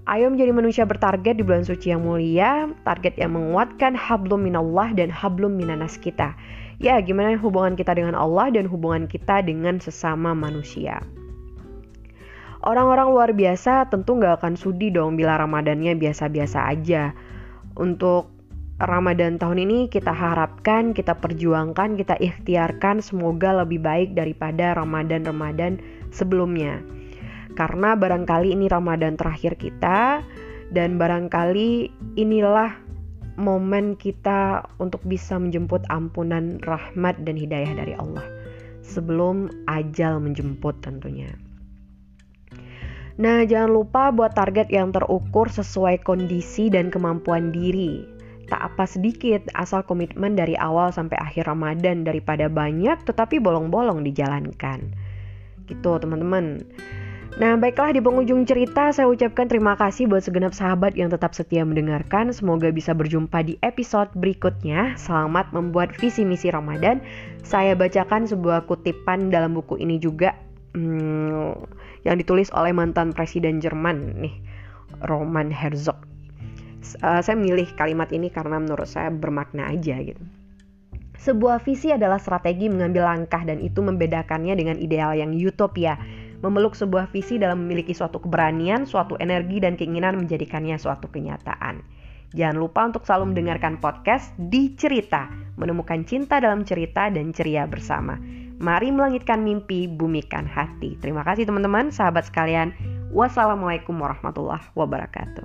Ayo 0.06 0.30
menjadi 0.30 0.54
manusia 0.54 0.86
bertarget 0.86 1.34
di 1.34 1.42
bulan 1.42 1.66
suci 1.66 1.90
yang 1.90 2.06
mulia, 2.06 2.70
target 2.86 3.18
yang 3.18 3.34
menguatkan 3.34 3.98
hablum 3.98 4.46
minallah 4.46 4.94
dan 4.94 5.10
hablum 5.10 5.58
minanas 5.58 5.98
kita. 5.98 6.38
Ya, 6.78 7.02
gimana 7.02 7.34
hubungan 7.42 7.74
kita 7.74 7.98
dengan 7.98 8.14
Allah 8.14 8.54
dan 8.54 8.70
hubungan 8.70 9.10
kita 9.10 9.42
dengan 9.42 9.82
sesama 9.82 10.38
manusia. 10.38 11.02
Orang-orang 12.66 13.14
luar 13.14 13.30
biasa 13.38 13.94
tentu 13.94 14.18
nggak 14.18 14.42
akan 14.42 14.58
sudi 14.58 14.90
dong 14.90 15.14
bila 15.14 15.38
Ramadannya 15.38 15.94
biasa-biasa 16.02 16.66
aja 16.66 17.14
untuk 17.78 18.34
Ramadan 18.76 19.40
tahun 19.40 19.64
ini 19.64 19.88
kita 19.88 20.12
harapkan, 20.12 20.92
kita 20.92 21.16
perjuangkan, 21.16 21.96
kita 21.96 22.20
ikhtiarkan 22.20 23.00
semoga 23.00 23.64
lebih 23.64 23.80
baik 23.80 24.18
daripada 24.20 24.76
Ramadan-Ramadan 24.76 25.80
sebelumnya. 26.12 26.84
Karena 27.56 27.96
barangkali 27.96 28.52
ini 28.52 28.68
Ramadan 28.68 29.16
terakhir 29.16 29.56
kita 29.56 30.20
dan 30.76 31.00
barangkali 31.00 31.88
inilah 32.20 32.76
momen 33.40 33.96
kita 33.96 34.68
untuk 34.84 35.00
bisa 35.08 35.40
menjemput 35.40 35.88
ampunan 35.88 36.60
rahmat 36.68 37.16
dan 37.24 37.40
hidayah 37.40 37.80
dari 37.80 37.96
Allah 37.96 38.28
sebelum 38.84 39.48
ajal 39.72 40.20
menjemput 40.20 40.84
tentunya. 40.84 41.32
Nah, 43.16 43.48
jangan 43.48 43.72
lupa 43.72 44.12
buat 44.12 44.36
target 44.36 44.68
yang 44.68 44.92
terukur 44.92 45.48
sesuai 45.48 46.04
kondisi 46.04 46.68
dan 46.68 46.92
kemampuan 46.92 47.56
diri. 47.56 48.04
Tak 48.52 48.62
apa 48.62 48.84
sedikit, 48.86 49.48
asal 49.56 49.88
komitmen 49.88 50.36
dari 50.36 50.54
awal 50.60 50.92
sampai 50.92 51.16
akhir 51.18 51.48
Ramadan 51.48 52.04
daripada 52.04 52.52
banyak 52.52 53.08
tetapi 53.08 53.40
bolong-bolong 53.40 54.04
dijalankan. 54.04 54.92
Gitu, 55.66 55.92
teman-teman. 55.98 56.62
Nah, 57.36 57.60
baiklah 57.60 57.92
di 57.92 58.00
penghujung 58.00 58.48
cerita 58.48 58.96
saya 58.96 59.12
ucapkan 59.12 59.52
terima 59.52 59.76
kasih 59.76 60.08
buat 60.08 60.24
segenap 60.24 60.56
sahabat 60.56 60.96
yang 60.96 61.12
tetap 61.12 61.36
setia 61.36 61.68
mendengarkan. 61.68 62.32
Semoga 62.32 62.72
bisa 62.72 62.96
berjumpa 62.96 63.44
di 63.44 63.60
episode 63.60 64.08
berikutnya. 64.16 64.96
Selamat 64.96 65.52
membuat 65.52 65.92
visi 66.00 66.24
misi 66.24 66.48
Ramadan. 66.48 67.04
Saya 67.44 67.76
bacakan 67.76 68.24
sebuah 68.24 68.68
kutipan 68.72 69.32
dalam 69.32 69.52
buku 69.52 69.76
ini 69.84 70.00
juga. 70.00 70.32
Hmm, 70.76 71.60
yang 72.06 72.22
ditulis 72.22 72.54
oleh 72.54 72.72
mantan 72.72 73.12
presiden 73.12 73.58
Jerman 73.60 74.22
nih 74.22 74.36
Roman 75.10 75.50
Herzog. 75.50 75.98
Uh, 77.02 77.18
saya 77.20 77.34
memilih 77.34 77.66
kalimat 77.74 78.14
ini 78.14 78.30
karena 78.30 78.62
menurut 78.62 78.86
saya 78.86 79.10
bermakna 79.10 79.74
aja 79.74 79.98
gitu. 80.06 80.22
Sebuah 81.18 81.58
visi 81.66 81.90
adalah 81.90 82.22
strategi 82.22 82.70
mengambil 82.70 83.10
langkah 83.10 83.42
dan 83.42 83.58
itu 83.58 83.82
membedakannya 83.82 84.54
dengan 84.54 84.78
ideal 84.78 85.18
yang 85.18 85.34
utopia. 85.34 85.98
Memeluk 86.46 86.78
sebuah 86.78 87.10
visi 87.10 87.42
dalam 87.42 87.66
memiliki 87.66 87.98
suatu 87.98 88.22
keberanian, 88.22 88.86
suatu 88.86 89.18
energi 89.18 89.58
dan 89.58 89.74
keinginan 89.74 90.22
menjadikannya 90.22 90.78
suatu 90.78 91.10
kenyataan. 91.10 91.82
Jangan 92.38 92.58
lupa 92.62 92.86
untuk 92.86 93.08
selalu 93.08 93.34
mendengarkan 93.34 93.82
podcast 93.82 94.36
di 94.38 94.78
cerita, 94.78 95.32
menemukan 95.58 96.06
cinta 96.06 96.38
dalam 96.38 96.62
cerita 96.62 97.10
dan 97.10 97.34
ceria 97.34 97.66
bersama. 97.66 98.20
Mari 98.56 98.88
melangitkan 98.88 99.44
mimpi, 99.44 99.84
bumikan 99.84 100.48
hati. 100.48 100.96
Terima 101.04 101.28
kasih 101.28 101.44
teman-teman, 101.44 101.92
sahabat 101.92 102.32
sekalian. 102.32 102.72
Wassalamualaikum 103.12 104.00
warahmatullahi 104.00 104.64
wabarakatuh. 104.80 105.44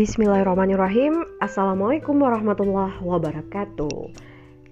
Bismillahirrahmanirrahim 0.00 1.28
Assalamualaikum 1.44 2.16
warahmatullahi 2.24 3.04
wabarakatuh 3.04 4.16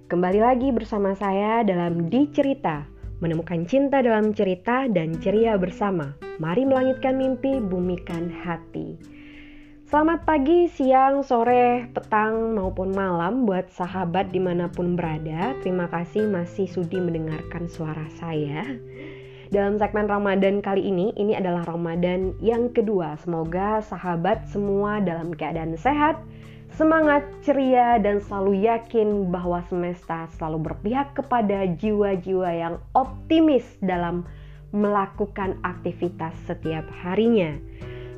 Kembali 0.09 0.41
lagi 0.41 0.73
bersama 0.73 1.13
saya 1.13 1.61
dalam 1.61 2.09
Di 2.09 2.25
Cerita 2.33 2.98
Menemukan 3.19 3.67
cinta 3.67 3.99
dalam 3.99 4.31
cerita 4.31 4.87
dan 4.87 5.19
ceria 5.19 5.59
bersama. 5.59 6.15
Mari 6.39 6.63
melangitkan 6.63 7.19
mimpi, 7.19 7.59
bumikan 7.59 8.31
hati. 8.31 8.95
Selamat 9.91 10.23
pagi, 10.23 10.71
siang, 10.71 11.19
sore, 11.27 11.91
petang, 11.91 12.55
maupun 12.55 12.95
malam 12.95 13.43
buat 13.43 13.67
sahabat 13.75 14.31
di 14.31 14.39
mana 14.39 14.71
pun 14.71 14.95
berada. 14.95 15.51
Terima 15.59 15.91
kasih 15.91 16.31
masih 16.31 16.71
sudi 16.71 16.95
mendengarkan 16.95 17.67
suara 17.67 18.07
saya. 18.15 18.63
Dalam 19.51 19.75
segmen 19.75 20.07
Ramadan 20.07 20.63
kali 20.63 20.87
ini, 20.87 21.11
ini 21.19 21.35
adalah 21.35 21.67
Ramadan 21.67 22.39
yang 22.39 22.71
kedua. 22.71 23.19
Semoga 23.19 23.83
sahabat 23.83 24.47
semua 24.47 25.03
dalam 25.03 25.35
keadaan 25.35 25.75
sehat, 25.75 26.23
semangat, 26.79 27.27
ceria, 27.43 27.99
dan 27.99 28.23
selalu 28.23 28.63
yakin 28.63 29.27
bahwa 29.27 29.59
semesta 29.67 30.31
selalu 30.39 30.71
berpihak 30.71 31.11
kepada 31.11 31.67
jiwa-jiwa 31.75 32.55
yang 32.55 32.75
optimis 32.95 33.67
dalam 33.83 34.23
melakukan 34.71 35.59
aktivitas 35.67 36.31
setiap 36.47 36.87
harinya. 37.03 37.59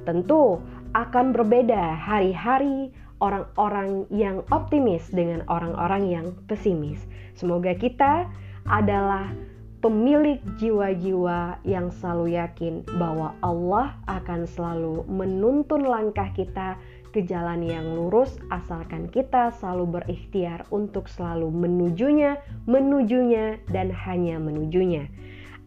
Tentu 0.05 0.61
akan 0.93 1.33
berbeda 1.33 1.97
hari-hari 1.97 2.93
orang-orang 3.17 4.05
yang 4.13 4.45
optimis 4.53 5.09
dengan 5.09 5.41
orang-orang 5.49 6.05
yang 6.05 6.27
pesimis. 6.45 7.01
Semoga 7.33 7.73
kita 7.73 8.29
adalah 8.69 9.33
pemilik 9.81 10.37
jiwa-jiwa 10.61 11.65
yang 11.65 11.89
selalu 11.89 12.37
yakin 12.37 12.85
bahwa 13.01 13.33
Allah 13.41 13.97
akan 14.05 14.45
selalu 14.45 15.01
menuntun 15.09 15.81
langkah 15.81 16.29
kita 16.37 16.77
ke 17.11 17.27
jalan 17.27 17.61
yang 17.61 17.83
lurus 17.91 18.39
asalkan 18.49 19.11
kita 19.11 19.51
selalu 19.59 19.99
berikhtiar 19.99 20.63
untuk 20.71 21.11
selalu 21.11 21.51
menujunya, 21.51 22.39
menujunya, 22.65 23.59
dan 23.67 23.91
hanya 23.91 24.39
menujunya. 24.39 25.11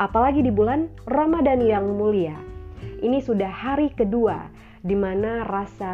Apalagi 0.00 0.42
di 0.42 0.50
bulan 0.50 0.90
Ramadan 1.06 1.62
yang 1.62 1.86
mulia. 1.94 2.34
Ini 3.04 3.20
sudah 3.20 3.52
hari 3.52 3.92
kedua 3.92 4.48
di 4.80 4.96
mana 4.96 5.44
rasa 5.44 5.92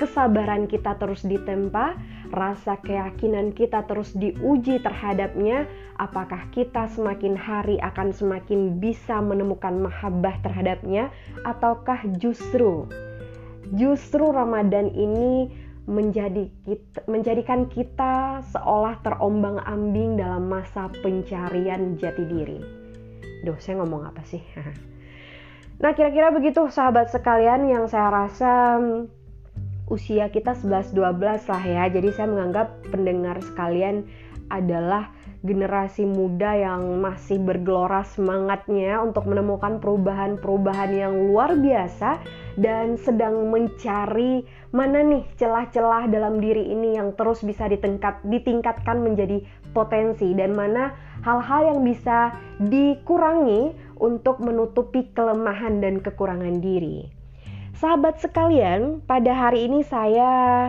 kesabaran 0.00 0.64
kita 0.64 0.96
terus 0.96 1.20
ditempa, 1.20 1.92
rasa 2.32 2.80
keyakinan 2.80 3.52
kita 3.52 3.84
terus 3.84 4.16
diuji 4.16 4.80
terhadapnya, 4.80 5.68
apakah 6.00 6.48
kita 6.56 6.88
semakin 6.88 7.36
hari 7.36 7.76
akan 7.84 8.08
semakin 8.08 8.80
bisa 8.80 9.20
menemukan 9.20 9.76
mahabbah 9.76 10.40
terhadapnya, 10.40 11.12
ataukah 11.44 12.00
justru 12.16 12.88
justru 13.74 14.30
Ramadan 14.30 14.90
ini 14.94 15.50
menjadi 15.90 16.46
kita, 16.62 17.02
menjadikan 17.10 17.66
kita 17.66 18.44
seolah 18.54 19.02
terombang-ambing 19.02 20.20
dalam 20.20 20.46
masa 20.46 20.86
pencarian 21.02 21.98
jati 21.98 22.24
diri. 22.30 22.60
Duh, 23.42 23.58
saya 23.58 23.82
ngomong 23.82 24.06
apa 24.06 24.22
sih? 24.22 24.42
nah, 25.82 25.90
kira-kira 25.96 26.30
begitu 26.30 26.68
sahabat 26.70 27.10
sekalian 27.10 27.66
yang 27.66 27.90
saya 27.90 28.12
rasa 28.12 28.78
usia 29.90 30.30
kita 30.30 30.54
11-12 30.54 30.94
lah 31.50 31.64
ya. 31.66 31.84
Jadi 31.90 32.08
saya 32.14 32.30
menganggap 32.30 32.78
pendengar 32.94 33.42
sekalian 33.42 34.06
adalah 34.50 35.10
generasi 35.40 36.04
muda 36.04 36.52
yang 36.52 37.00
masih 37.00 37.40
bergelora 37.40 38.04
semangatnya 38.04 39.00
untuk 39.00 39.24
menemukan 39.24 39.80
perubahan-perubahan 39.80 40.92
yang 40.92 41.14
luar 41.16 41.56
biasa 41.56 42.20
dan 42.60 43.00
sedang 43.00 43.48
mencari 43.48 44.44
mana 44.70 45.00
nih 45.00 45.24
celah-celah 45.40 46.12
dalam 46.12 46.44
diri 46.44 46.68
ini 46.68 47.00
yang 47.00 47.16
terus 47.16 47.40
bisa 47.40 47.64
ditingkat, 47.72 48.20
ditingkatkan 48.28 49.00
menjadi 49.00 49.40
potensi 49.72 50.36
dan 50.36 50.52
mana 50.52 50.92
hal-hal 51.24 51.72
yang 51.72 51.80
bisa 51.88 52.36
dikurangi 52.60 53.72
untuk 53.96 54.44
menutupi 54.44 55.08
kelemahan 55.16 55.80
dan 55.80 56.04
kekurangan 56.04 56.60
diri. 56.60 57.08
Sahabat 57.80 58.20
sekalian, 58.20 59.00
pada 59.08 59.32
hari 59.32 59.64
ini 59.64 59.80
saya 59.80 60.68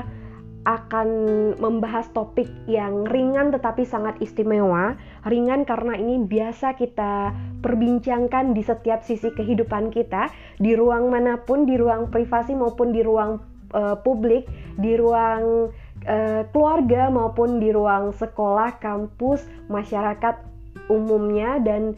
akan 0.61 1.09
membahas 1.57 2.05
topik 2.13 2.45
yang 2.69 3.09
ringan 3.09 3.49
tetapi 3.49 3.81
sangat 3.81 4.17
istimewa. 4.21 4.93
Ringan 5.25 5.65
karena 5.65 5.97
ini 5.97 6.21
biasa 6.21 6.77
kita 6.77 7.33
perbincangkan 7.65 8.53
di 8.53 8.61
setiap 8.61 9.01
sisi 9.01 9.33
kehidupan 9.33 9.89
kita, 9.89 10.29
di 10.61 10.77
ruang 10.77 11.09
mana 11.09 11.41
pun, 11.41 11.65
di 11.65 11.77
ruang 11.77 12.13
privasi 12.13 12.53
maupun 12.53 12.93
di 12.93 13.01
ruang 13.01 13.41
uh, 13.73 13.97
publik, 14.05 14.45
di 14.77 14.93
ruang 14.93 15.73
uh, 16.05 16.41
keluarga 16.53 17.09
maupun 17.09 17.57
di 17.57 17.73
ruang 17.73 18.13
sekolah, 18.13 18.77
kampus, 18.77 19.45
masyarakat 19.65 20.45
umumnya 20.93 21.57
dan 21.61 21.97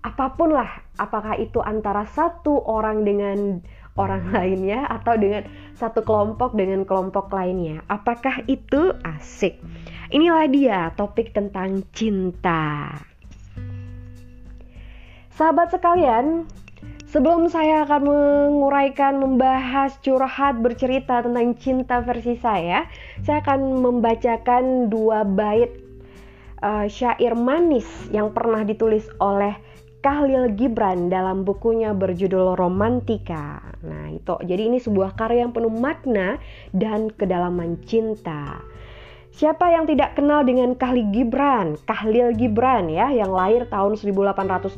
apa 0.00 0.32
pun 0.32 0.56
lah, 0.56 0.80
apakah 0.96 1.36
itu 1.36 1.60
antara 1.60 2.08
satu 2.08 2.64
orang 2.64 3.04
dengan 3.04 3.60
orang 4.00 4.30
lainnya 4.36 4.88
atau 4.88 5.20
dengan 5.20 5.44
satu 5.76 6.00
kelompok 6.00 6.56
dengan 6.56 6.88
kelompok 6.88 7.28
lainnya. 7.28 7.84
Apakah 7.92 8.40
itu 8.48 8.96
asik? 9.04 9.60
Inilah 10.08 10.48
dia 10.48 10.78
topik 10.96 11.36
tentang 11.36 11.84
cinta. 11.92 12.96
Sahabat 15.36 15.72
sekalian, 15.72 16.44
sebelum 17.08 17.48
saya 17.48 17.88
akan 17.88 18.02
menguraikan, 18.04 19.16
membahas, 19.22 19.96
curhat, 20.04 20.60
bercerita 20.60 21.24
tentang 21.24 21.56
cinta 21.56 22.04
versi 22.04 22.36
saya, 22.36 22.84
saya 23.24 23.40
akan 23.40 23.80
membacakan 23.80 24.92
dua 24.92 25.24
bait 25.24 25.72
uh, 26.60 26.84
syair 26.92 27.32
manis 27.32 27.88
yang 28.12 28.36
pernah 28.36 28.62
ditulis 28.68 29.08
oleh 29.16 29.56
Kahlil 30.00 30.56
Gibran 30.56 31.12
dalam 31.12 31.44
bukunya 31.44 31.92
berjudul 31.92 32.56
Romantika. 32.56 33.60
Nah, 33.84 34.08
itu 34.08 34.32
jadi 34.48 34.72
ini 34.72 34.80
sebuah 34.80 35.12
karya 35.12 35.44
yang 35.44 35.52
penuh 35.52 35.68
makna 35.68 36.40
dan 36.72 37.12
kedalaman 37.12 37.76
cinta. 37.84 38.64
Siapa 39.36 39.68
yang 39.68 39.84
tidak 39.84 40.16
kenal 40.16 40.40
dengan 40.42 40.72
Kahlil 40.72 41.12
Gibran? 41.12 41.76
Kahlil 41.84 42.32
Gibran 42.32 42.88
ya, 42.88 43.12
yang 43.12 43.28
lahir 43.28 43.68
tahun 43.68 44.00
1883, 44.00 44.74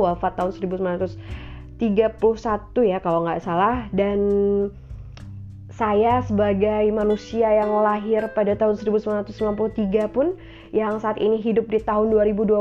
wafat 0.00 0.32
tahun 0.32 0.52
1931 0.64 1.76
ya 2.88 2.98
kalau 3.04 3.20
nggak 3.28 3.44
salah 3.44 3.84
dan 3.92 4.18
saya 5.76 6.24
sebagai 6.24 6.88
manusia 6.88 7.52
yang 7.52 7.68
lahir 7.84 8.32
pada 8.32 8.56
tahun 8.56 8.80
1993 8.80 10.08
pun 10.08 10.32
yang 10.76 11.00
saat 11.00 11.16
ini 11.16 11.40
hidup 11.40 11.72
di 11.72 11.80
tahun 11.80 12.12
2021 12.12 12.60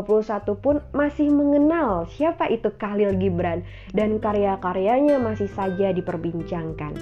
pun 0.63 0.79
masih 0.95 1.27
mengenal 1.35 2.07
siapa 2.07 2.47
itu 2.47 2.71
Khalil 2.79 3.19
Gibran 3.19 3.67
dan 3.91 4.23
karya-karyanya 4.23 5.19
masih 5.19 5.51
saja 5.51 5.91
diperbincangkan. 5.91 6.95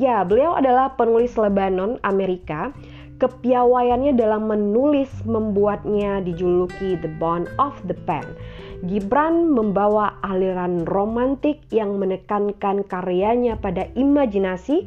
Ya, 0.00 0.24
beliau 0.24 0.56
adalah 0.56 0.96
penulis 0.96 1.36
Lebanon, 1.36 2.00
Amerika. 2.00 2.72
Kepiawaiannya 3.16 4.12
dalam 4.12 4.44
menulis 4.44 5.08
membuatnya 5.24 6.20
dijuluki 6.20 7.00
The 7.00 7.08
Bond 7.16 7.48
of 7.56 7.72
the 7.88 7.96
Pen. 8.04 8.24
Gibran 8.84 9.56
membawa 9.56 10.20
aliran 10.20 10.84
romantik 10.84 11.64
yang 11.72 11.96
menekankan 11.96 12.84
karyanya 12.84 13.56
pada 13.56 13.88
imajinasi, 13.96 14.84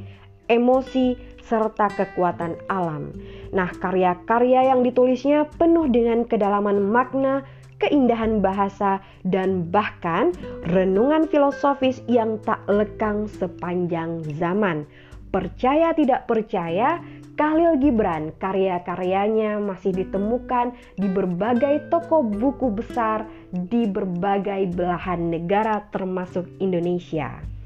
emosi, 0.49 1.15
serta 1.45 1.89
kekuatan 1.93 2.57
alam. 2.69 3.13
Nah, 3.49 3.69
karya-karya 3.73 4.69
yang 4.69 4.85
ditulisnya 4.85 5.49
penuh 5.57 5.89
dengan 5.89 6.25
kedalaman 6.25 6.77
makna, 6.89 7.41
keindahan 7.81 8.43
bahasa, 8.43 9.01
dan 9.25 9.69
bahkan 9.73 10.35
renungan 10.69 11.25
filosofis 11.25 12.03
yang 12.05 12.37
tak 12.45 12.61
lekang 12.69 13.25
sepanjang 13.25 14.21
zaman. 14.37 14.85
Percaya 15.29 15.93
tidak 15.93 16.25
percaya, 16.25 17.01
Khalil 17.39 17.79
Gibran 17.79 18.35
karya-karyanya 18.35 19.63
masih 19.63 19.95
ditemukan 19.95 20.75
di 20.99 21.07
berbagai 21.07 21.87
toko 21.87 22.19
buku 22.19 22.73
besar 22.73 23.23
di 23.53 23.87
berbagai 23.87 24.75
belahan 24.75 25.31
negara 25.31 25.87
termasuk 25.93 26.49
Indonesia. 26.59 27.58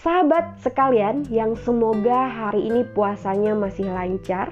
Sahabat 0.00 0.56
sekalian 0.64 1.28
yang 1.28 1.52
semoga 1.60 2.24
hari 2.28 2.72
ini 2.72 2.88
puasanya 2.96 3.52
masih 3.52 3.84
lancar 3.84 4.48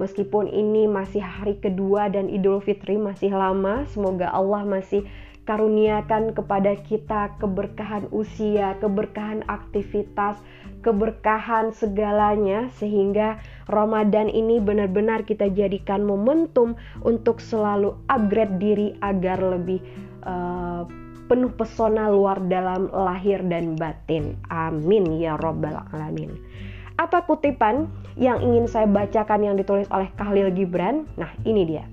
Meskipun 0.00 0.48
ini 0.48 0.88
masih 0.88 1.20
hari 1.20 1.60
kedua 1.60 2.08
dan 2.08 2.32
Idul 2.32 2.64
Fitri 2.64 2.96
masih 2.96 3.34
lama, 3.36 3.84
semoga 3.92 4.32
Allah 4.32 4.64
masih 4.64 5.04
karuniakan 5.42 6.38
kepada 6.38 6.78
kita 6.86 7.34
keberkahan 7.42 8.06
usia, 8.14 8.78
keberkahan 8.78 9.42
aktivitas, 9.50 10.38
keberkahan 10.86 11.74
segalanya 11.74 12.70
sehingga 12.78 13.42
Ramadan 13.66 14.30
ini 14.30 14.62
benar-benar 14.62 15.26
kita 15.26 15.50
jadikan 15.50 16.06
momentum 16.06 16.78
untuk 17.02 17.42
selalu 17.42 17.98
upgrade 18.06 18.62
diri 18.62 18.94
agar 19.02 19.42
lebih 19.42 19.82
uh, 20.22 20.86
penuh 21.32 21.48
pesona 21.56 22.12
luar 22.12 22.44
dalam 22.44 22.92
lahir 22.92 23.40
dan 23.48 23.72
batin. 23.80 24.36
Amin 24.52 25.16
ya 25.16 25.40
robbal 25.40 25.80
alamin. 25.96 26.36
Apa 27.00 27.24
kutipan 27.24 27.88
yang 28.20 28.44
ingin 28.44 28.68
saya 28.68 28.84
bacakan 28.84 29.40
yang 29.40 29.56
ditulis 29.56 29.88
oleh 29.88 30.12
Khalil 30.20 30.52
Gibran? 30.52 31.08
Nah, 31.16 31.32
ini 31.48 31.64
dia. 31.64 31.88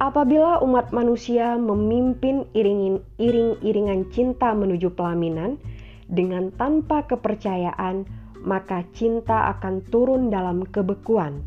Apabila 0.00 0.64
umat 0.64 0.96
manusia 0.96 1.60
memimpin 1.60 2.48
iring-iringan 2.56 4.08
cinta 4.08 4.56
menuju 4.56 4.96
pelaminan 4.96 5.60
dengan 6.08 6.48
tanpa 6.56 7.04
kepercayaan, 7.04 8.08
maka 8.40 8.80
cinta 8.96 9.52
akan 9.52 9.84
turun 9.92 10.32
dalam 10.32 10.64
kebekuan. 10.64 11.44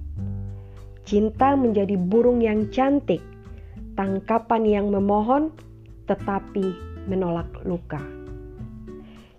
Cinta 1.01 1.57
menjadi 1.57 1.97
burung 1.97 2.45
yang 2.45 2.69
cantik, 2.69 3.25
tangkapan 3.93 4.63
yang 4.65 4.87
memohon 4.89 5.53
tetapi 6.09 6.73
menolak 7.07 7.49
luka. 7.63 7.99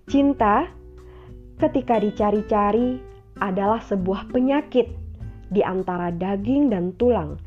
Cinta 0.09 0.69
ketika 1.59 1.97
dicari-cari 1.97 3.01
adalah 3.41 3.81
sebuah 3.83 4.31
penyakit 4.31 4.91
di 5.51 5.63
antara 5.63 6.11
daging 6.11 6.71
dan 6.71 6.95
tulang, 6.99 7.39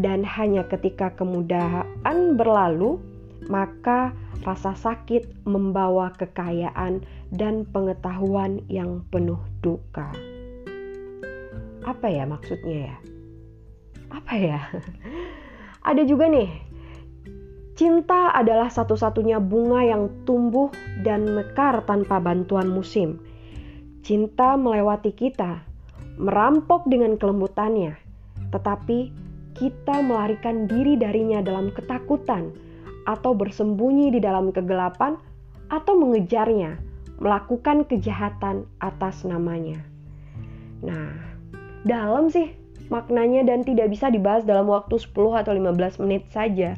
dan 0.00 0.24
hanya 0.24 0.64
ketika 0.70 1.12
kemudahan 1.12 2.38
berlalu, 2.38 3.02
maka 3.50 4.14
rasa 4.46 4.72
sakit 4.72 5.44
membawa 5.44 6.14
kekayaan 6.16 7.04
dan 7.34 7.68
pengetahuan 7.68 8.64
yang 8.72 9.04
penuh 9.12 9.40
duka. 9.60 10.08
Apa 11.84 12.06
ya 12.08 12.24
maksudnya 12.24 12.92
ya? 12.92 12.96
Apa 14.08 14.34
ya? 14.36 14.60
Ada 15.80 16.04
juga 16.04 16.28
nih, 16.28 16.48
cinta 17.76 18.32
adalah 18.36 18.68
satu-satunya 18.68 19.40
bunga 19.40 19.80
yang 19.84 20.08
tumbuh 20.28 20.68
dan 21.00 21.32
mekar 21.32 21.84
tanpa 21.88 22.20
bantuan 22.20 22.68
musim 22.68 23.20
Cinta 24.00 24.56
melewati 24.56 25.12
kita, 25.12 25.60
merampok 26.16 26.88
dengan 26.88 27.20
kelembutannya, 27.20 28.00
tetapi 28.48 29.12
kita 29.52 30.00
melarikan 30.00 30.64
diri 30.64 30.96
darinya 30.96 31.44
dalam 31.44 31.68
ketakutan, 31.68 32.48
atau 33.04 33.36
bersembunyi 33.36 34.16
di 34.16 34.20
dalam 34.24 34.56
kegelapan, 34.56 35.20
atau 35.68 36.00
mengejarnya, 36.00 36.80
melakukan 37.20 37.84
kejahatan 37.84 38.64
atas 38.80 39.20
namanya. 39.28 39.84
Nah, 40.80 41.12
dalam 41.84 42.32
sih 42.32 42.48
maknanya 42.90 43.46
dan 43.46 43.62
tidak 43.64 43.88
bisa 43.88 44.10
dibahas 44.10 44.44
dalam 44.44 44.68
waktu 44.68 44.98
10 45.00 45.14
atau 45.40 45.52
15 45.54 46.02
menit 46.02 46.28
saja. 46.34 46.76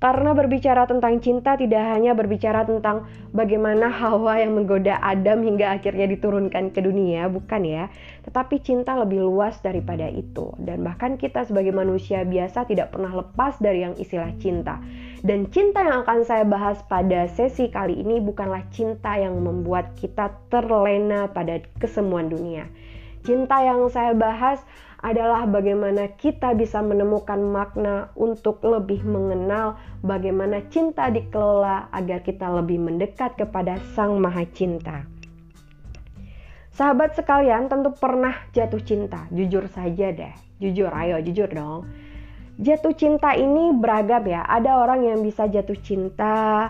Karena 0.00 0.32
berbicara 0.32 0.88
tentang 0.88 1.20
cinta 1.20 1.60
tidak 1.60 1.84
hanya 1.92 2.16
berbicara 2.16 2.64
tentang 2.64 3.04
bagaimana 3.36 3.92
Hawa 3.92 4.40
yang 4.40 4.56
menggoda 4.56 4.96
Adam 4.96 5.44
hingga 5.44 5.76
akhirnya 5.76 6.08
diturunkan 6.08 6.72
ke 6.72 6.80
dunia, 6.80 7.28
bukan 7.28 7.68
ya. 7.68 7.92
Tetapi 8.24 8.64
cinta 8.64 8.96
lebih 8.96 9.20
luas 9.28 9.60
daripada 9.60 10.08
itu. 10.08 10.56
Dan 10.56 10.88
bahkan 10.88 11.20
kita 11.20 11.44
sebagai 11.44 11.76
manusia 11.76 12.24
biasa 12.24 12.64
tidak 12.64 12.96
pernah 12.96 13.12
lepas 13.12 13.60
dari 13.60 13.84
yang 13.84 13.92
istilah 14.00 14.32
cinta. 14.40 14.80
Dan 15.20 15.52
cinta 15.52 15.84
yang 15.84 16.08
akan 16.08 16.24
saya 16.24 16.48
bahas 16.48 16.80
pada 16.88 17.28
sesi 17.28 17.68
kali 17.68 18.00
ini 18.00 18.24
bukanlah 18.24 18.64
cinta 18.72 19.20
yang 19.20 19.36
membuat 19.36 20.00
kita 20.00 20.32
terlena 20.48 21.28
pada 21.28 21.60
kesemuan 21.76 22.32
dunia. 22.32 22.64
Cinta 23.20 23.60
yang 23.60 23.84
saya 23.92 24.16
bahas 24.16 24.64
adalah 25.00 25.48
bagaimana 25.48 26.12
kita 26.20 26.52
bisa 26.52 26.84
menemukan 26.84 27.40
makna 27.40 28.12
untuk 28.16 28.60
lebih 28.60 29.00
mengenal 29.04 29.80
bagaimana 30.04 30.60
cinta 30.68 31.08
dikelola 31.08 31.88
agar 31.92 32.20
kita 32.20 32.48
lebih 32.48 32.80
mendekat 32.80 33.36
kepada 33.36 33.80
Sang 33.96 34.20
Maha 34.20 34.44
Cinta. 34.52 35.08
Sahabat 36.72 37.12
sekalian 37.12 37.68
tentu 37.68 37.92
pernah 37.92 38.32
jatuh 38.56 38.80
cinta, 38.80 39.28
jujur 39.28 39.68
saja 39.68 40.16
deh. 40.16 40.34
Jujur, 40.60 40.92
ayo 40.92 41.20
jujur 41.20 41.48
dong. 41.48 41.88
Jatuh 42.60 42.92
cinta 42.92 43.32
ini 43.36 43.72
beragam 43.72 44.24
ya. 44.28 44.44
Ada 44.44 44.80
orang 44.80 45.08
yang 45.08 45.20
bisa 45.24 45.48
jatuh 45.48 45.76
cinta 45.80 46.68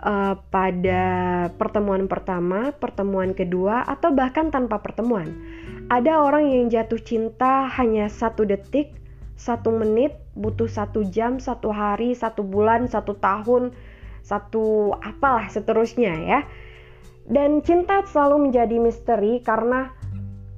uh, 0.00 0.34
pada 0.48 1.04
pertemuan 1.56 2.08
pertama, 2.08 2.72
pertemuan 2.76 3.36
kedua, 3.36 3.84
atau 3.84 4.12
bahkan 4.12 4.48
tanpa 4.48 4.80
pertemuan. 4.80 5.28
Ada 5.88 6.20
orang 6.20 6.52
yang 6.52 6.64
jatuh 6.68 7.00
cinta 7.00 7.64
hanya 7.80 8.12
satu 8.12 8.44
detik, 8.44 8.92
satu 9.40 9.72
menit, 9.72 10.20
butuh 10.36 10.68
satu 10.68 11.00
jam, 11.08 11.40
satu 11.40 11.72
hari, 11.72 12.12
satu 12.12 12.44
bulan, 12.44 12.92
satu 12.92 13.16
tahun, 13.16 13.72
satu 14.20 14.92
apalah 15.00 15.48
seterusnya 15.48 16.12
ya. 16.28 16.40
Dan 17.24 17.64
cinta 17.64 18.04
selalu 18.04 18.52
menjadi 18.52 18.76
misteri 18.76 19.40
karena 19.40 19.88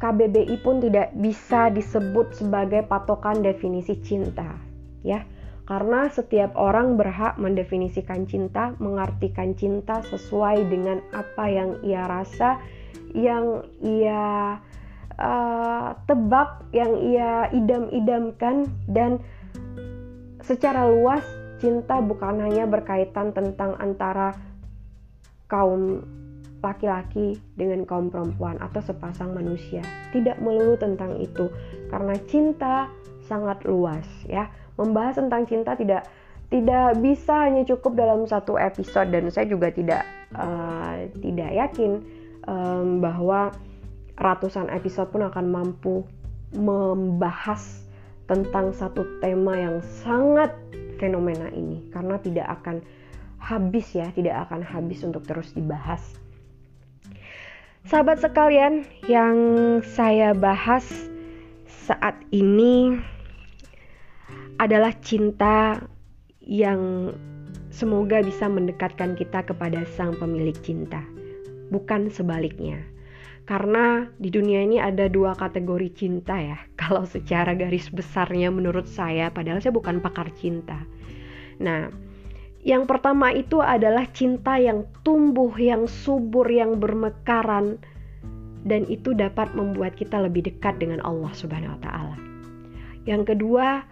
KBBI 0.03 0.66
pun 0.66 0.83
tidak 0.83 1.14
bisa 1.14 1.71
disebut 1.71 2.35
sebagai 2.35 2.83
patokan 2.90 3.38
definisi 3.38 4.03
cinta, 4.03 4.51
ya. 5.07 5.23
Karena 5.71 6.11
setiap 6.11 6.59
orang 6.59 6.99
berhak 6.99 7.38
mendefinisikan 7.38 8.27
cinta, 8.27 8.75
mengartikan 8.83 9.55
cinta 9.55 10.03
sesuai 10.11 10.66
dengan 10.66 10.99
apa 11.14 11.47
yang 11.47 11.79
ia 11.87 12.11
rasa, 12.11 12.59
yang 13.14 13.62
ia 13.79 14.59
uh, 15.20 15.94
tebak 16.09 16.64
yang 16.72 16.92
ia 16.98 17.46
idam-idamkan 17.52 18.66
dan 18.90 19.20
secara 20.42 20.88
luas 20.88 21.22
cinta 21.61 22.00
bukan 22.00 22.40
hanya 22.40 22.64
berkaitan 22.64 23.37
tentang 23.37 23.76
antara 23.78 24.33
kaum 25.46 26.00
laki-laki 26.61 27.40
dengan 27.56 27.85
kaum 27.88 28.12
perempuan 28.12 28.56
atau 28.61 28.80
sepasang 28.85 29.33
manusia. 29.33 29.80
Tidak 30.12 30.40
melulu 30.40 30.76
tentang 30.76 31.16
itu 31.20 31.48
karena 31.88 32.16
cinta 32.28 32.88
sangat 33.28 33.64
luas 33.68 34.04
ya. 34.28 34.48
Membahas 34.80 35.20
tentang 35.20 35.44
cinta 35.44 35.76
tidak 35.76 36.09
tidak 36.50 36.98
bisa 36.98 37.46
hanya 37.46 37.62
cukup 37.62 37.94
dalam 37.94 38.26
satu 38.26 38.59
episode 38.59 39.12
dan 39.14 39.30
saya 39.30 39.46
juga 39.46 39.70
tidak 39.70 40.02
uh, 40.35 41.06
tidak 41.22 41.50
yakin 41.54 42.02
um, 42.48 42.98
bahwa 42.98 43.54
ratusan 44.20 44.68
episode 44.68 45.09
pun 45.09 45.24
akan 45.24 45.48
mampu 45.48 46.04
membahas 46.52 47.88
tentang 48.28 48.70
satu 48.76 49.02
tema 49.18 49.59
yang 49.59 49.83
sangat 50.04 50.52
fenomena 51.00 51.48
ini 51.50 51.88
karena 51.90 52.20
tidak 52.20 52.46
akan 52.61 52.85
habis 53.40 53.96
ya, 53.96 54.12
tidak 54.12 54.46
akan 54.46 54.61
habis 54.61 55.00
untuk 55.02 55.24
terus 55.24 55.50
dibahas. 55.56 56.04
Sahabat 57.88 58.20
sekalian, 58.20 58.85
yang 59.09 59.37
saya 59.80 60.37
bahas 60.37 60.85
saat 61.88 62.20
ini 62.28 63.00
adalah 64.61 64.92
cinta 65.00 65.80
yang 66.44 67.11
semoga 67.72 68.20
bisa 68.20 68.44
mendekatkan 68.52 69.16
kita 69.16 69.40
kepada 69.48 69.88
sang 69.96 70.12
pemilik 70.20 70.54
cinta, 70.61 71.00
bukan 71.72 72.12
sebaliknya. 72.12 72.85
Karena 73.50 74.06
di 74.14 74.30
dunia 74.30 74.62
ini 74.62 74.78
ada 74.78 75.10
dua 75.10 75.34
kategori 75.34 75.90
cinta 75.90 76.38
ya. 76.38 76.54
Kalau 76.80 77.02
secara 77.02 77.58
garis 77.58 77.90
besarnya 77.90 78.54
menurut 78.54 78.86
saya, 78.86 79.34
padahal 79.34 79.58
saya 79.58 79.74
bukan 79.74 79.98
pakar 79.98 80.30
cinta. 80.38 80.86
Nah, 81.58 81.90
yang 82.62 82.86
pertama 82.86 83.34
itu 83.34 83.58
adalah 83.58 84.06
cinta 84.14 84.54
yang 84.54 84.86
tumbuh, 85.02 85.50
yang 85.58 85.90
subur, 85.90 86.46
yang 86.46 86.78
bermekaran 86.78 87.82
dan 88.62 88.86
itu 88.86 89.16
dapat 89.18 89.50
membuat 89.58 89.98
kita 89.98 90.20
lebih 90.22 90.46
dekat 90.46 90.78
dengan 90.78 91.02
Allah 91.02 91.32
Subhanahu 91.34 91.74
wa 91.74 91.80
taala. 91.82 92.16
Yang 93.08 93.34
kedua, 93.34 93.82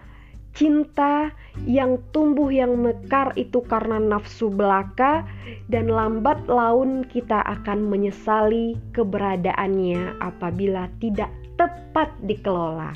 cinta 0.59 1.31
yang 1.71 2.03
tumbuh 2.11 2.51
yang 2.51 2.75
mekar 2.83 3.31
itu 3.39 3.63
karena 3.63 4.03
nafsu 4.03 4.51
belaka 4.51 5.23
dan 5.71 5.87
lambat 5.87 6.51
laun 6.51 7.07
kita 7.07 7.39
akan 7.47 7.87
menyesali 7.87 8.75
keberadaannya 8.91 10.19
apabila 10.19 10.91
tidak 10.99 11.31
tepat 11.55 12.11
dikelola. 12.27 12.91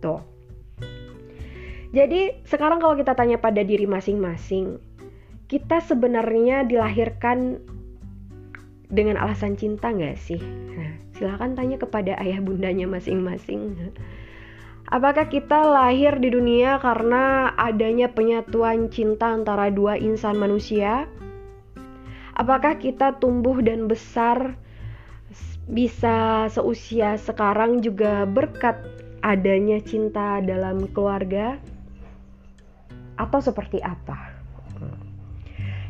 Tuh. 0.00 0.24
Jadi 1.92 2.32
sekarang 2.48 2.80
kalau 2.80 2.96
kita 2.96 3.12
tanya 3.12 3.36
pada 3.36 3.60
diri 3.60 3.84
masing-masing, 3.84 4.80
kita 5.52 5.84
sebenarnya 5.84 6.64
dilahirkan 6.64 7.60
dengan 8.88 9.20
alasan 9.20 9.60
cinta 9.60 9.92
nggak 9.92 10.16
sih? 10.16 10.40
Nah, 10.74 10.96
silahkan 11.12 11.52
tanya 11.52 11.76
kepada 11.76 12.16
ayah 12.24 12.40
bundanya 12.40 12.88
masing-masing. 12.88 13.92
Apakah 14.84 15.32
kita 15.32 15.64
lahir 15.64 16.20
di 16.20 16.28
dunia 16.28 16.76
karena 16.76 17.56
adanya 17.56 18.12
penyatuan 18.12 18.92
cinta 18.92 19.32
antara 19.32 19.72
dua 19.72 19.96
insan 19.96 20.36
manusia? 20.36 21.08
Apakah 22.36 22.76
kita 22.76 23.16
tumbuh 23.16 23.64
dan 23.64 23.88
besar 23.88 24.60
bisa 25.64 26.46
seusia 26.52 27.16
sekarang 27.16 27.80
juga 27.80 28.28
berkat 28.28 28.76
adanya 29.24 29.80
cinta 29.80 30.44
dalam 30.44 30.84
keluarga? 30.92 31.56
Atau 33.16 33.40
seperti 33.40 33.80
apa? 33.80 34.36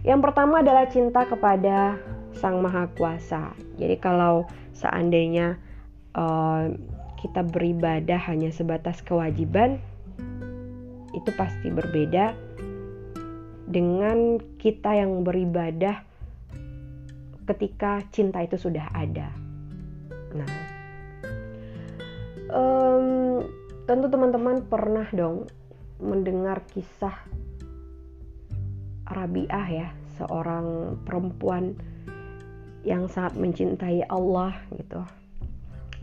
Yang 0.07 0.21
pertama 0.21 0.63
adalah 0.63 0.87
cinta 0.87 1.27
kepada 1.27 1.99
Sang 2.37 2.63
Maha 2.63 2.87
Kuasa. 2.95 3.57
Jadi 3.81 3.97
kalau 3.99 4.47
seandainya 4.77 5.57
uh, 6.15 6.69
kita 7.25 7.41
beribadah 7.41 8.21
hanya 8.29 8.53
sebatas 8.53 9.01
kewajiban, 9.01 9.81
itu 11.17 11.31
pasti 11.41 11.73
berbeda 11.73 12.37
dengan 13.65 14.37
kita 14.61 14.93
yang 14.93 15.25
beribadah 15.25 16.05
ketika 17.49 18.05
cinta 18.13 18.45
itu 18.45 18.61
sudah 18.61 18.93
ada. 18.93 19.33
Nah, 20.37 20.53
um, 22.53 23.41
tentu 23.89 24.13
teman-teman 24.13 24.61
pernah 24.69 25.09
dong 25.17 25.49
mendengar 26.05 26.61
kisah 26.77 27.17
Rabiah 29.09 29.67
ya, 29.73 29.89
seorang 30.21 31.01
perempuan 31.09 31.73
yang 32.85 33.09
sangat 33.09 33.41
mencintai 33.41 34.05
Allah 34.13 34.53
gitu. 34.77 35.01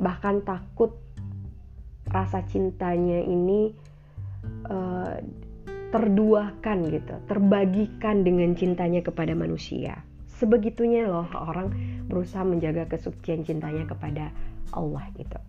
Bahkan 0.02 0.46
takut 0.50 0.98
rasa 2.12 2.44
cintanya 2.48 3.24
ini 3.24 3.72
uh, 4.68 5.16
terduakan 5.92 6.88
gitu, 6.88 7.16
terbagikan 7.28 8.24
dengan 8.24 8.56
cintanya 8.56 9.04
kepada 9.04 9.36
manusia. 9.36 10.04
Sebegitunya 10.40 11.06
loh 11.06 11.28
orang 11.36 11.72
berusaha 12.08 12.42
menjaga 12.48 12.88
kesucian 12.88 13.44
cintanya 13.44 13.86
kepada 13.86 14.32
Allah 14.72 15.04
gitu. 15.20 15.40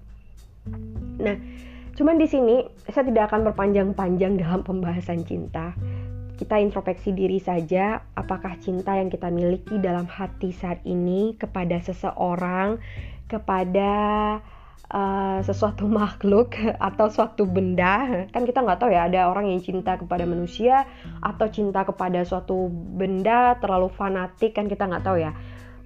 Nah, 1.22 1.38
cuman 1.94 2.18
di 2.18 2.26
sini 2.26 2.66
saya 2.90 3.06
tidak 3.06 3.30
akan 3.30 3.50
berpanjang-panjang 3.50 4.38
dalam 4.38 4.60
pembahasan 4.66 5.22
cinta 5.22 5.74
kita 6.42 6.58
introspeksi 6.58 7.14
diri 7.14 7.38
saja, 7.38 8.02
apakah 8.18 8.58
cinta 8.58 8.98
yang 8.98 9.14
kita 9.14 9.30
miliki 9.30 9.78
dalam 9.78 10.10
hati 10.10 10.50
saat 10.50 10.82
ini 10.82 11.38
kepada 11.38 11.78
seseorang, 11.78 12.82
kepada 13.30 13.92
uh, 14.90 15.38
sesuatu 15.44 15.86
makhluk 15.86 16.58
atau 16.88 17.06
suatu 17.12 17.46
benda, 17.46 18.26
kan 18.34 18.42
kita 18.42 18.64
nggak 18.64 18.80
tahu 18.82 18.90
ya 18.90 19.06
ada 19.06 19.30
orang 19.30 19.52
yang 19.52 19.60
cinta 19.62 19.94
kepada 19.94 20.26
manusia 20.26 20.88
atau 21.22 21.46
cinta 21.46 21.86
kepada 21.86 22.26
suatu 22.26 22.66
benda 22.72 23.54
terlalu 23.62 23.92
fanatik 23.92 24.58
kan 24.58 24.66
kita 24.66 24.88
nggak 24.88 25.04
tahu 25.04 25.22
ya. 25.22 25.36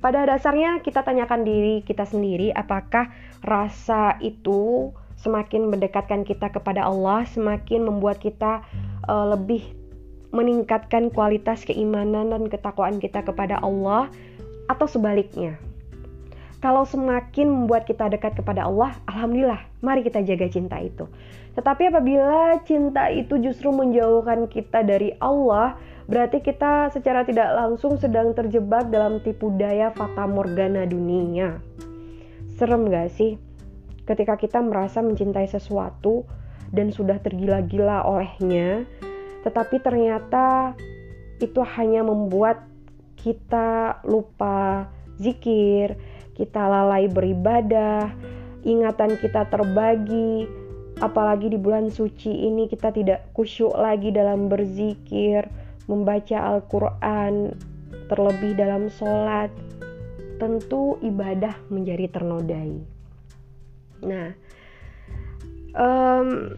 Pada 0.00 0.28
dasarnya 0.28 0.84
kita 0.84 1.02
tanyakan 1.02 1.42
diri 1.42 1.82
kita 1.82 2.06
sendiri 2.06 2.52
apakah 2.52 3.10
rasa 3.42 4.20
itu 4.22 4.92
semakin 5.16 5.72
mendekatkan 5.72 6.22
kita 6.22 6.52
kepada 6.52 6.84
Allah, 6.84 7.24
semakin 7.24 7.88
membuat 7.88 8.20
kita 8.20 8.62
uh, 9.08 9.32
lebih 9.32 9.64
meningkatkan 10.36 11.08
kualitas 11.08 11.64
keimanan 11.64 12.28
dan 12.28 12.44
ketakwaan 12.52 13.00
kita 13.00 13.24
kepada 13.24 13.56
Allah 13.64 14.12
atau 14.68 14.84
sebaliknya. 14.84 15.56
Kalau 16.66 16.82
semakin 16.82 17.46
membuat 17.46 17.86
kita 17.86 18.10
dekat 18.10 18.42
kepada 18.42 18.66
Allah, 18.66 18.90
alhamdulillah, 19.06 19.62
mari 19.86 20.02
kita 20.02 20.18
jaga 20.26 20.50
cinta 20.50 20.82
itu. 20.82 21.06
Tetapi 21.54 21.94
apabila 21.94 22.58
cinta 22.66 23.06
itu 23.06 23.38
justru 23.38 23.70
menjauhkan 23.70 24.50
kita 24.50 24.82
dari 24.82 25.14
Allah, 25.22 25.78
berarti 26.10 26.42
kita 26.42 26.90
secara 26.90 27.22
tidak 27.22 27.54
langsung 27.54 27.94
sedang 28.02 28.34
terjebak 28.34 28.90
dalam 28.90 29.22
tipu 29.22 29.54
daya 29.54 29.94
fata 29.94 30.26
morgana 30.26 30.82
dunia. 30.90 31.62
Serem 32.58 32.90
gak 32.90 33.14
sih? 33.14 33.38
Ketika 34.02 34.34
kita 34.34 34.58
merasa 34.58 35.06
mencintai 35.06 35.46
sesuatu 35.46 36.26
dan 36.74 36.90
sudah 36.90 37.22
tergila-gila 37.22 38.02
olehnya, 38.02 38.82
tetapi 39.46 39.78
ternyata 39.86 40.74
itu 41.38 41.62
hanya 41.78 42.02
membuat 42.02 42.66
kita 43.14 44.02
lupa 44.02 44.90
zikir, 45.22 46.15
kita 46.36 46.62
lalai 46.68 47.08
beribadah, 47.08 48.12
ingatan 48.62 49.16
kita 49.18 49.48
terbagi, 49.48 50.44
apalagi 51.00 51.52
di 51.52 51.58
bulan 51.58 51.88
suci 51.88 52.46
ini 52.46 52.68
kita 52.68 52.92
tidak 52.92 53.32
kusyuk 53.32 53.72
lagi 53.72 54.12
dalam 54.12 54.52
berzikir, 54.52 55.48
membaca 55.88 56.56
Al-Quran, 56.56 57.56
terlebih 58.12 58.52
dalam 58.54 58.92
sholat, 58.92 59.48
tentu 60.36 61.00
ibadah 61.00 61.56
menjadi 61.72 62.12
ternodai. 62.12 62.76
Nah, 64.04 64.36
um, 65.72 66.52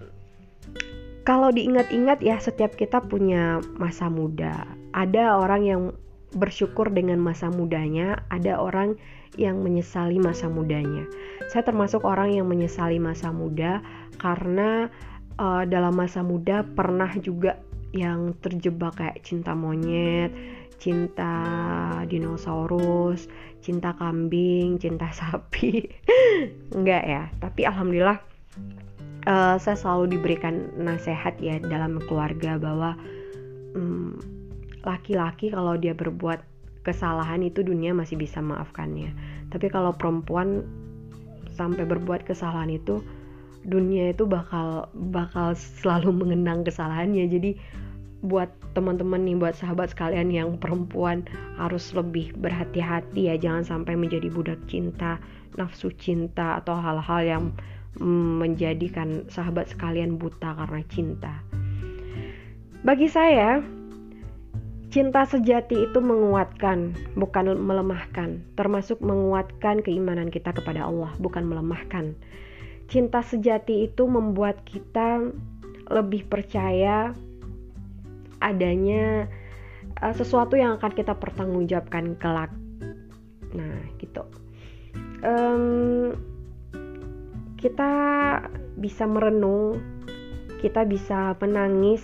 kalau 1.23 1.53
diingat-ingat 1.53 2.25
ya 2.25 2.41
setiap 2.41 2.75
kita 2.75 3.05
punya 3.05 3.63
masa 3.77 4.09
muda. 4.09 4.67
Ada 4.97 5.39
orang 5.39 5.63
yang 5.63 5.83
bersyukur 6.35 6.89
dengan 6.93 7.21
masa 7.21 7.49
mudanya, 7.53 8.25
ada 8.33 8.61
orang 8.61 8.97
yang 9.37 9.61
menyesali 9.61 10.17
masa 10.17 10.49
mudanya. 10.49 11.05
Saya 11.53 11.67
termasuk 11.67 12.07
orang 12.07 12.33
yang 12.39 12.47
menyesali 12.49 12.97
masa 13.03 13.35
muda 13.35 13.85
karena 14.17 14.89
uh, 15.37 15.67
dalam 15.69 15.95
masa 15.97 16.25
muda 16.25 16.65
pernah 16.65 17.11
juga 17.21 17.61
yang 17.93 18.37
terjebak 18.45 19.01
kayak 19.01 19.21
cinta 19.25 19.57
monyet, 19.57 20.33
cinta 20.79 21.35
dinosaurus, 22.07 23.29
cinta 23.61 23.93
kambing, 23.97 24.77
cinta 24.81 25.13
sapi. 25.19 25.89
Enggak 26.73 27.03
ya, 27.05 27.23
tapi 27.43 27.67
alhamdulillah 27.69 28.21
uh, 29.29 29.57
saya 29.61 29.77
selalu 29.77 30.19
diberikan 30.19 30.73
nasihat 30.79 31.37
ya 31.43 31.61
dalam 31.61 32.01
keluarga 32.07 32.57
bahwa 32.57 32.97
um, 33.77 34.17
laki-laki 34.87 35.53
kalau 35.53 35.77
dia 35.77 35.93
berbuat 35.93 36.41
kesalahan 36.87 37.43
itu 37.43 37.63
dunia 37.65 37.95
masih 37.95 38.19
bisa 38.19 38.39
maafkannya. 38.43 39.13
Tapi 39.51 39.67
kalau 39.73 39.95
perempuan 39.95 40.67
sampai 41.55 41.83
berbuat 41.83 42.23
kesalahan 42.23 42.71
itu 42.71 43.03
dunia 43.67 44.15
itu 44.15 44.25
bakal 44.25 44.87
bakal 45.13 45.55
selalu 45.55 46.15
mengenang 46.15 46.63
kesalahannya. 46.63 47.27
Jadi 47.27 47.51
buat 48.19 48.51
teman-teman 48.75 49.23
nih 49.23 49.39
buat 49.39 49.55
sahabat 49.55 49.95
sekalian 49.95 50.35
yang 50.35 50.59
perempuan 50.59 51.23
harus 51.59 51.95
lebih 51.95 52.35
berhati-hati 52.39 53.31
ya. 53.31 53.35
Jangan 53.39 53.65
sampai 53.67 53.95
menjadi 53.95 54.31
budak 54.31 54.59
cinta 54.67 55.23
nafsu 55.59 55.91
cinta 55.99 56.63
atau 56.63 56.79
hal-hal 56.79 57.21
yang 57.27 57.45
menjadikan 58.39 59.27
sahabat 59.27 59.67
sekalian 59.75 60.23
buta 60.23 60.55
karena 60.55 60.83
cinta. 60.87 61.35
Bagi 62.87 63.11
saya, 63.11 63.59
cinta 64.89 65.29
sejati 65.29 65.85
itu 65.85 66.01
menguatkan, 66.01 66.97
bukan 67.13 67.45
melemahkan, 67.61 68.41
termasuk 68.57 69.01
menguatkan 69.05 69.85
keimanan 69.85 70.33
kita 70.33 70.57
kepada 70.57 70.89
Allah, 70.89 71.13
bukan 71.21 71.45
melemahkan. 71.45 72.17
Cinta 72.89 73.21
sejati 73.21 73.85
itu 73.85 74.09
membuat 74.09 74.65
kita 74.65 75.29
lebih 75.93 76.25
percaya 76.25 77.13
adanya 78.41 79.29
uh, 80.01 80.15
sesuatu 80.17 80.57
yang 80.57 80.81
akan 80.81 80.93
kita 80.97 81.13
pertanggungjawabkan 81.13 82.17
kelak. 82.17 82.53
Nah, 83.53 83.77
gitu. 84.01 84.25
Um, 85.21 86.17
kita 87.61 87.93
bisa 88.79 89.05
merenung, 89.05 89.83
kita 90.65 90.89
bisa 90.89 91.37
menangis, 91.37 92.01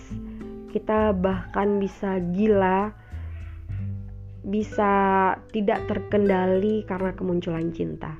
kita 0.75 1.15
bahkan 1.15 1.79
bisa 1.79 2.19
gila, 2.35 2.91
bisa 4.43 4.91
tidak 5.55 5.87
terkendali 5.87 6.83
karena 6.83 7.15
kemunculan 7.15 7.71
cinta. 7.71 8.11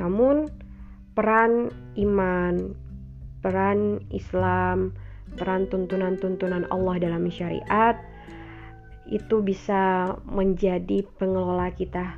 Namun, 0.00 0.48
peran 1.12 1.68
iman, 2.00 2.72
peran 3.44 4.00
Islam, 4.08 4.96
peran 5.36 5.68
tuntunan-tuntunan 5.68 6.64
Allah 6.72 6.96
dalam 6.96 7.28
syariat 7.28 8.00
itu 9.04 9.44
bisa 9.44 10.16
menjadi 10.24 11.04
pengelola 11.20 11.68
kita, 11.68 12.16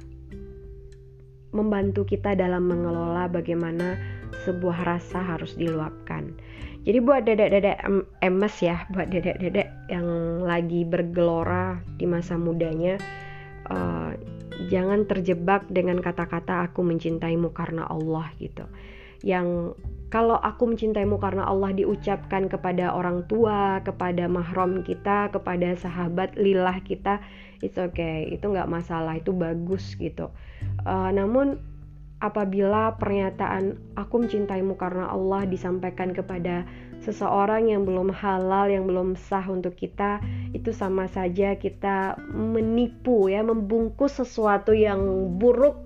membantu 1.51 2.07
kita 2.07 2.39
dalam 2.39 2.71
mengelola 2.71 3.27
bagaimana 3.27 3.99
sebuah 4.47 4.87
rasa 4.87 5.19
harus 5.27 5.59
diluapkan. 5.59 6.39
Jadi 6.87 6.99
buat 7.03 7.27
dedek-dedek 7.27 7.83
emes 8.23 8.55
ya, 8.63 8.87
buat 8.95 9.11
dedek-dedek 9.11 9.91
yang 9.91 10.07
lagi 10.47 10.87
bergelora 10.87 11.83
di 11.99 12.07
masa 12.07 12.39
mudanya, 12.39 12.95
uh, 13.67 14.15
jangan 14.71 15.03
terjebak 15.11 15.67
dengan 15.67 15.99
kata-kata 15.99 16.71
aku 16.71 16.87
mencintaimu 16.87 17.51
karena 17.51 17.91
Allah 17.91 18.31
gitu 18.39 18.63
yang 19.25 19.73
kalau 20.07 20.39
aku 20.39 20.71
mencintaimu 20.71 21.19
karena 21.19 21.51
Allah 21.51 21.75
diucapkan 21.75 22.47
kepada 22.47 22.95
orang 22.95 23.27
tua, 23.27 23.83
kepada 23.83 24.31
mahram 24.31 24.87
kita, 24.87 25.35
kepada 25.35 25.75
sahabat 25.75 26.39
lillah 26.39 26.79
kita, 26.87 27.19
it's 27.59 27.75
okay, 27.75 28.31
itu 28.31 28.47
nggak 28.47 28.71
masalah, 28.71 29.19
itu 29.19 29.35
bagus 29.35 29.99
gitu. 29.99 30.31
Uh, 30.87 31.11
namun 31.11 31.59
apabila 32.21 32.97
pernyataan 32.97 33.77
aku 33.99 34.25
mencintaimu 34.25 34.75
karena 34.81 35.13
Allah 35.13 35.45
disampaikan 35.45 36.17
kepada 36.17 36.65
seseorang 37.05 37.69
yang 37.71 37.85
belum 37.85 38.11
halal, 38.11 38.73
yang 38.73 38.89
belum 38.89 39.15
sah 39.15 39.45
untuk 39.47 39.77
kita, 39.77 40.19
itu 40.57 40.73
sama 40.73 41.07
saja 41.13 41.55
kita 41.55 42.17
menipu 42.33 43.29
ya, 43.29 43.45
membungkus 43.45 44.17
sesuatu 44.17 44.73
yang 44.73 45.01
buruk. 45.37 45.77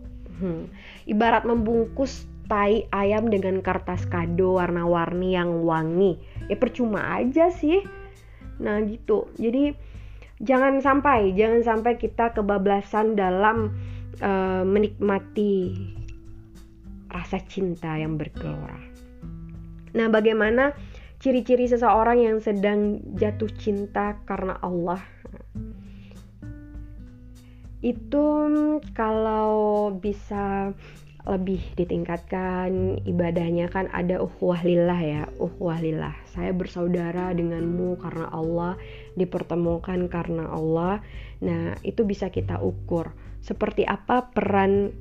Hmm. 0.40 0.70
Ibarat 1.04 1.44
membungkus 1.44 2.30
tai 2.50 2.90
ayam 2.90 3.30
dengan 3.30 3.62
kertas 3.62 4.10
kado 4.10 4.58
warna-warni 4.58 5.38
yang 5.38 5.62
wangi 5.62 6.18
ya 6.50 6.58
percuma 6.58 7.22
aja 7.22 7.54
sih 7.54 7.86
nah 8.58 8.82
gitu 8.82 9.30
jadi 9.38 9.78
jangan 10.42 10.82
sampai 10.82 11.30
jangan 11.38 11.62
sampai 11.62 11.94
kita 11.94 12.34
kebablasan 12.34 13.14
dalam 13.14 13.70
uh, 14.18 14.66
menikmati 14.66 15.78
rasa 17.11 17.42
cinta 17.44 17.99
yang 17.99 18.14
bergelora. 18.16 18.79
Nah 19.94 20.07
bagaimana 20.07 20.73
ciri-ciri 21.18 21.66
seseorang 21.68 22.23
yang 22.23 22.38
sedang 22.38 23.03
jatuh 23.18 23.51
cinta 23.59 24.16
karena 24.25 24.57
Allah? 24.62 25.03
Itu 27.81 28.27
kalau 28.94 29.90
bisa 29.96 30.73
lebih 31.29 31.61
ditingkatkan 31.77 33.05
ibadahnya 33.05 33.68
kan 33.68 33.92
ada 33.92 34.25
uhwah 34.25 34.64
lillah 34.64 35.01
ya 35.01 35.23
uhwah 35.37 35.77
lillah. 35.81 36.16
Saya 36.33 36.57
bersaudara 36.57 37.37
denganmu 37.37 38.01
karena 38.01 38.33
Allah 38.33 38.81
dipertemukan 39.20 40.09
karena 40.09 40.49
Allah. 40.49 41.05
Nah 41.44 41.77
itu 41.85 42.09
bisa 42.09 42.33
kita 42.33 42.57
ukur. 42.61 43.12
Seperti 43.44 43.85
apa 43.85 44.33
peran 44.33 44.92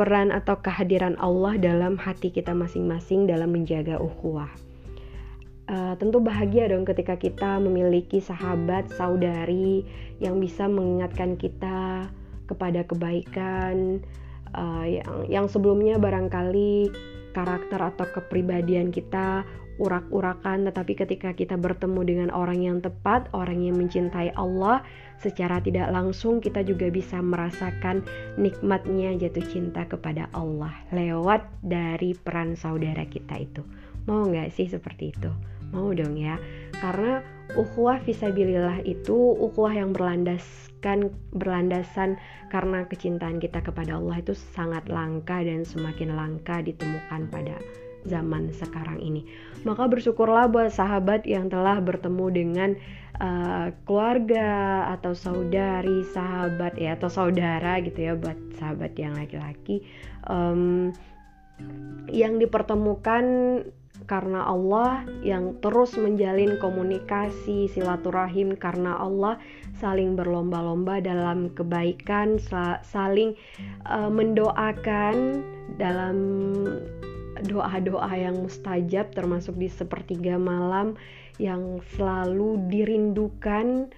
peran 0.00 0.32
atau 0.32 0.56
kehadiran 0.64 1.20
Allah 1.20 1.60
dalam 1.60 2.00
hati 2.00 2.32
kita 2.32 2.56
masing-masing 2.56 3.28
dalam 3.28 3.52
menjaga 3.52 4.00
uhwah 4.00 4.48
uh, 5.68 5.92
tentu 6.00 6.24
bahagia 6.24 6.72
dong 6.72 6.88
ketika 6.88 7.20
kita 7.20 7.60
memiliki 7.60 8.16
sahabat 8.16 8.88
saudari 8.96 9.84
yang 10.16 10.40
bisa 10.40 10.64
mengingatkan 10.72 11.36
kita 11.36 12.08
kepada 12.48 12.80
kebaikan 12.88 14.00
uh, 14.56 14.88
yang 14.88 15.12
yang 15.28 15.46
sebelumnya 15.52 16.00
barangkali 16.00 16.88
karakter 17.36 17.78
atau 17.78 18.08
kepribadian 18.08 18.88
kita 18.88 19.44
urak-urakan 19.80 20.68
tetapi 20.68 20.92
ketika 20.96 21.36
kita 21.36 21.60
bertemu 21.60 22.00
dengan 22.04 22.28
orang 22.32 22.60
yang 22.60 22.78
tepat, 22.80 23.28
orang 23.36 23.64
yang 23.64 23.76
mencintai 23.76 24.32
Allah 24.32 24.80
secara 25.20 25.60
tidak 25.60 25.92
langsung 25.92 26.40
kita 26.40 26.64
juga 26.64 26.88
bisa 26.88 27.20
merasakan 27.20 28.00
nikmatnya 28.40 29.14
jatuh 29.20 29.44
cinta 29.44 29.84
kepada 29.84 30.26
Allah 30.32 30.72
lewat 30.90 31.44
dari 31.60 32.16
peran 32.16 32.56
saudara 32.56 33.04
kita 33.04 33.36
itu. 33.36 33.62
Mau 34.08 34.24
nggak 34.24 34.50
sih 34.56 34.66
seperti 34.66 35.12
itu? 35.12 35.30
Mau 35.70 35.92
dong 35.92 36.16
ya. 36.16 36.40
Karena 36.80 37.20
ukhuwah 37.54 38.00
visabilillah 38.02 38.82
itu 38.88 39.14
ukhuwah 39.14 39.76
yang 39.76 39.92
berlandaskan 39.92 41.12
berlandasan 41.36 42.16
karena 42.48 42.88
kecintaan 42.88 43.38
kita 43.38 43.60
kepada 43.60 44.00
Allah 44.00 44.18
itu 44.18 44.32
sangat 44.56 44.88
langka 44.88 45.44
dan 45.44 45.62
semakin 45.62 46.16
langka 46.16 46.64
ditemukan 46.64 47.28
pada 47.28 47.60
zaman 48.08 48.48
sekarang 48.56 48.96
ini. 48.98 49.28
Maka 49.68 49.84
bersyukurlah 49.84 50.48
buat 50.48 50.72
sahabat 50.72 51.28
yang 51.28 51.52
telah 51.52 51.78
bertemu 51.84 52.26
dengan 52.32 52.70
uh, 53.20 53.68
keluarga 53.84 54.88
atau 54.98 55.12
saudari, 55.14 56.02
sahabat 56.10 56.74
ya 56.80 56.96
atau 56.96 57.12
saudara 57.12 57.78
gitu 57.84 58.00
ya 58.10 58.12
buat 58.16 58.36
sahabat 58.56 58.96
yang 58.96 59.14
laki-laki 59.14 59.84
um, 60.26 60.90
yang 62.10 62.40
dipertemukan 62.40 63.24
karena 64.08 64.48
Allah 64.48 65.04
yang 65.20 65.60
terus 65.60 65.92
menjalin 65.94 66.56
komunikasi 66.56 67.68
silaturahim 67.68 68.56
karena 68.56 68.96
Allah 68.96 69.36
saling 69.76 70.16
berlomba-lomba 70.16 71.04
dalam 71.04 71.52
kebaikan 71.52 72.40
saling 72.82 73.36
uh, 73.84 74.08
mendoakan 74.08 75.44
dalam 75.76 76.16
doa-doa 77.44 78.12
yang 78.16 78.36
mustajab 78.40 79.12
termasuk 79.16 79.56
di 79.56 79.68
sepertiga 79.68 80.36
malam 80.36 80.96
yang 81.40 81.80
selalu 81.96 82.68
dirindukan 82.68 83.88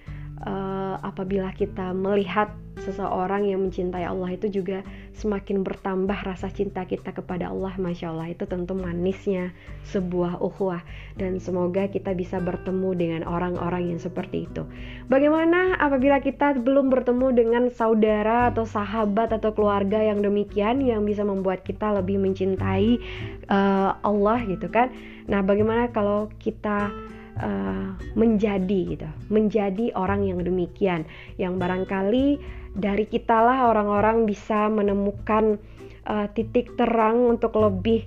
uh, 0.43 0.95
apabila 1.03 1.51
kita 1.55 1.91
melihat 1.91 2.51
seseorang 2.73 3.47
yang 3.47 3.63
mencintai 3.63 4.03
Allah 4.03 4.33
itu 4.33 4.49
juga 4.49 4.81
semakin 5.13 5.61
bertambah 5.61 6.17
rasa 6.25 6.49
cinta 6.49 6.83
kita 6.83 7.13
kepada 7.13 7.53
Allah 7.53 7.71
Masya 7.77 8.11
Allah. 8.11 8.33
Itu 8.33 8.49
tentu 8.49 8.73
manisnya 8.73 9.53
sebuah 9.87 10.41
ukhuwah. 10.41 10.81
Dan 11.15 11.37
semoga 11.37 11.87
kita 11.87 12.17
bisa 12.17 12.41
bertemu 12.41 12.89
dengan 12.97 13.21
orang-orang 13.29 13.93
yang 13.93 13.99
seperti 14.01 14.49
itu. 14.49 14.65
Bagaimana 15.07 15.77
apabila 15.77 16.19
kita 16.19 16.57
belum 16.59 16.89
bertemu 16.89 17.27
dengan 17.31 17.63
saudara 17.69 18.49
atau 18.51 18.65
sahabat 18.65 19.31
atau 19.31 19.53
keluarga 19.53 20.01
yang 20.01 20.19
demikian 20.19 20.81
yang 20.81 21.05
bisa 21.05 21.21
membuat 21.21 21.61
kita 21.61 21.93
lebih 21.93 22.19
mencintai 22.19 22.99
uh, 23.47 24.01
Allah 24.01 24.43
gitu 24.49 24.67
kan? 24.67 24.91
Nah 25.29 25.45
bagaimana 25.45 25.93
kalau 25.93 26.27
kita 26.41 26.91
uh, 27.39 27.95
menjadi 28.13 28.79
gitu 28.97 29.09
menjadi 29.29 29.93
orang 29.97 30.25
yang 30.27 30.41
demikian 30.41 31.07
yang 31.37 31.57
barangkali 31.57 32.37
dari 32.73 33.05
kitalah 33.05 33.69
orang-orang 33.69 34.25
bisa 34.25 34.65
menemukan 34.69 35.61
uh, 36.09 36.25
titik 36.33 36.73
terang 36.75 37.21
untuk 37.29 37.53
lebih 37.57 38.05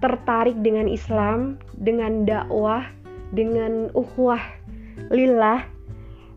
tertarik 0.00 0.56
dengan 0.60 0.84
Islam, 0.84 1.56
dengan 1.76 2.28
dakwah, 2.28 2.84
dengan 3.32 3.88
uhwah 3.96 4.40
lillah. 5.08 5.64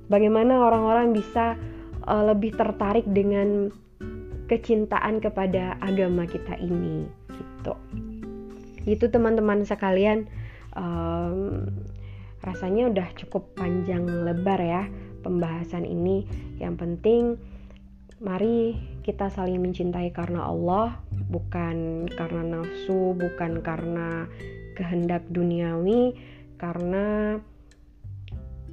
Bagaimana 0.07 0.55
orang-orang 0.55 1.11
bisa 1.11 1.59
uh, 2.07 2.23
lebih 2.31 2.55
tertarik 2.55 3.03
dengan 3.11 3.71
kecintaan 4.47 5.19
kepada 5.19 5.75
agama 5.83 6.23
kita 6.23 6.55
ini 6.63 7.03
gitu. 7.27 7.75
Itu 8.87 9.11
teman-teman 9.11 9.67
sekalian 9.67 10.31
um, 10.79 11.67
rasanya 12.45 12.89
udah 12.89 13.07
cukup 13.17 13.53
panjang 13.57 14.05
lebar 14.05 14.59
ya 14.61 14.83
pembahasan 15.25 15.83
ini. 15.83 16.23
Yang 16.61 16.75
penting 16.79 17.23
mari 18.17 18.77
kita 19.05 19.29
saling 19.29 19.61
mencintai 19.61 20.09
karena 20.11 20.47
Allah, 20.47 20.99
bukan 21.29 22.09
karena 22.11 22.41
nafsu, 22.43 23.13
bukan 23.13 23.61
karena 23.61 24.25
kehendak 24.73 25.25
duniawi, 25.29 26.17
karena 26.57 27.37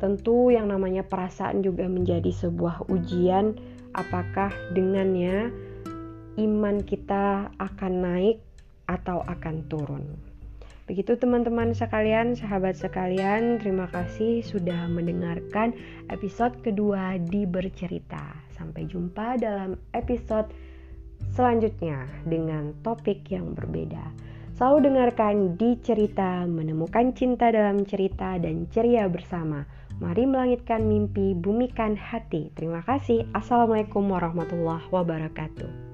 tentu 0.00 0.50
yang 0.52 0.68
namanya 0.68 1.06
perasaan 1.06 1.62
juga 1.64 1.86
menjadi 1.86 2.28
sebuah 2.28 2.90
ujian 2.90 3.56
apakah 3.94 4.50
dengannya 4.74 5.54
iman 6.34 6.82
kita 6.82 7.54
akan 7.62 7.92
naik 8.02 8.42
atau 8.90 9.22
akan 9.22 9.64
turun. 9.70 10.33
Begitu 10.84 11.16
teman-teman 11.16 11.72
sekalian, 11.72 12.36
sahabat 12.36 12.76
sekalian, 12.76 13.56
terima 13.56 13.88
kasih 13.88 14.44
sudah 14.44 14.84
mendengarkan 14.92 15.72
episode 16.12 16.60
kedua 16.60 17.16
di 17.16 17.48
Bercerita. 17.48 18.36
Sampai 18.52 18.84
jumpa 18.84 19.40
dalam 19.40 19.80
episode 19.96 20.52
selanjutnya 21.32 22.04
dengan 22.28 22.76
topik 22.84 23.24
yang 23.32 23.56
berbeda. 23.56 24.12
Selalu 24.60 24.92
dengarkan 24.92 25.56
di 25.56 25.80
cerita, 25.80 26.44
menemukan 26.44 27.16
cinta 27.16 27.48
dalam 27.48 27.88
cerita 27.88 28.36
dan 28.36 28.68
ceria 28.68 29.08
bersama. 29.08 29.64
Mari 30.04 30.28
melangitkan 30.28 30.84
mimpi, 30.84 31.32
bumikan 31.32 31.96
hati. 31.96 32.52
Terima 32.52 32.84
kasih. 32.84 33.24
Assalamualaikum 33.32 34.04
warahmatullahi 34.04 34.84
wabarakatuh. 34.92 35.93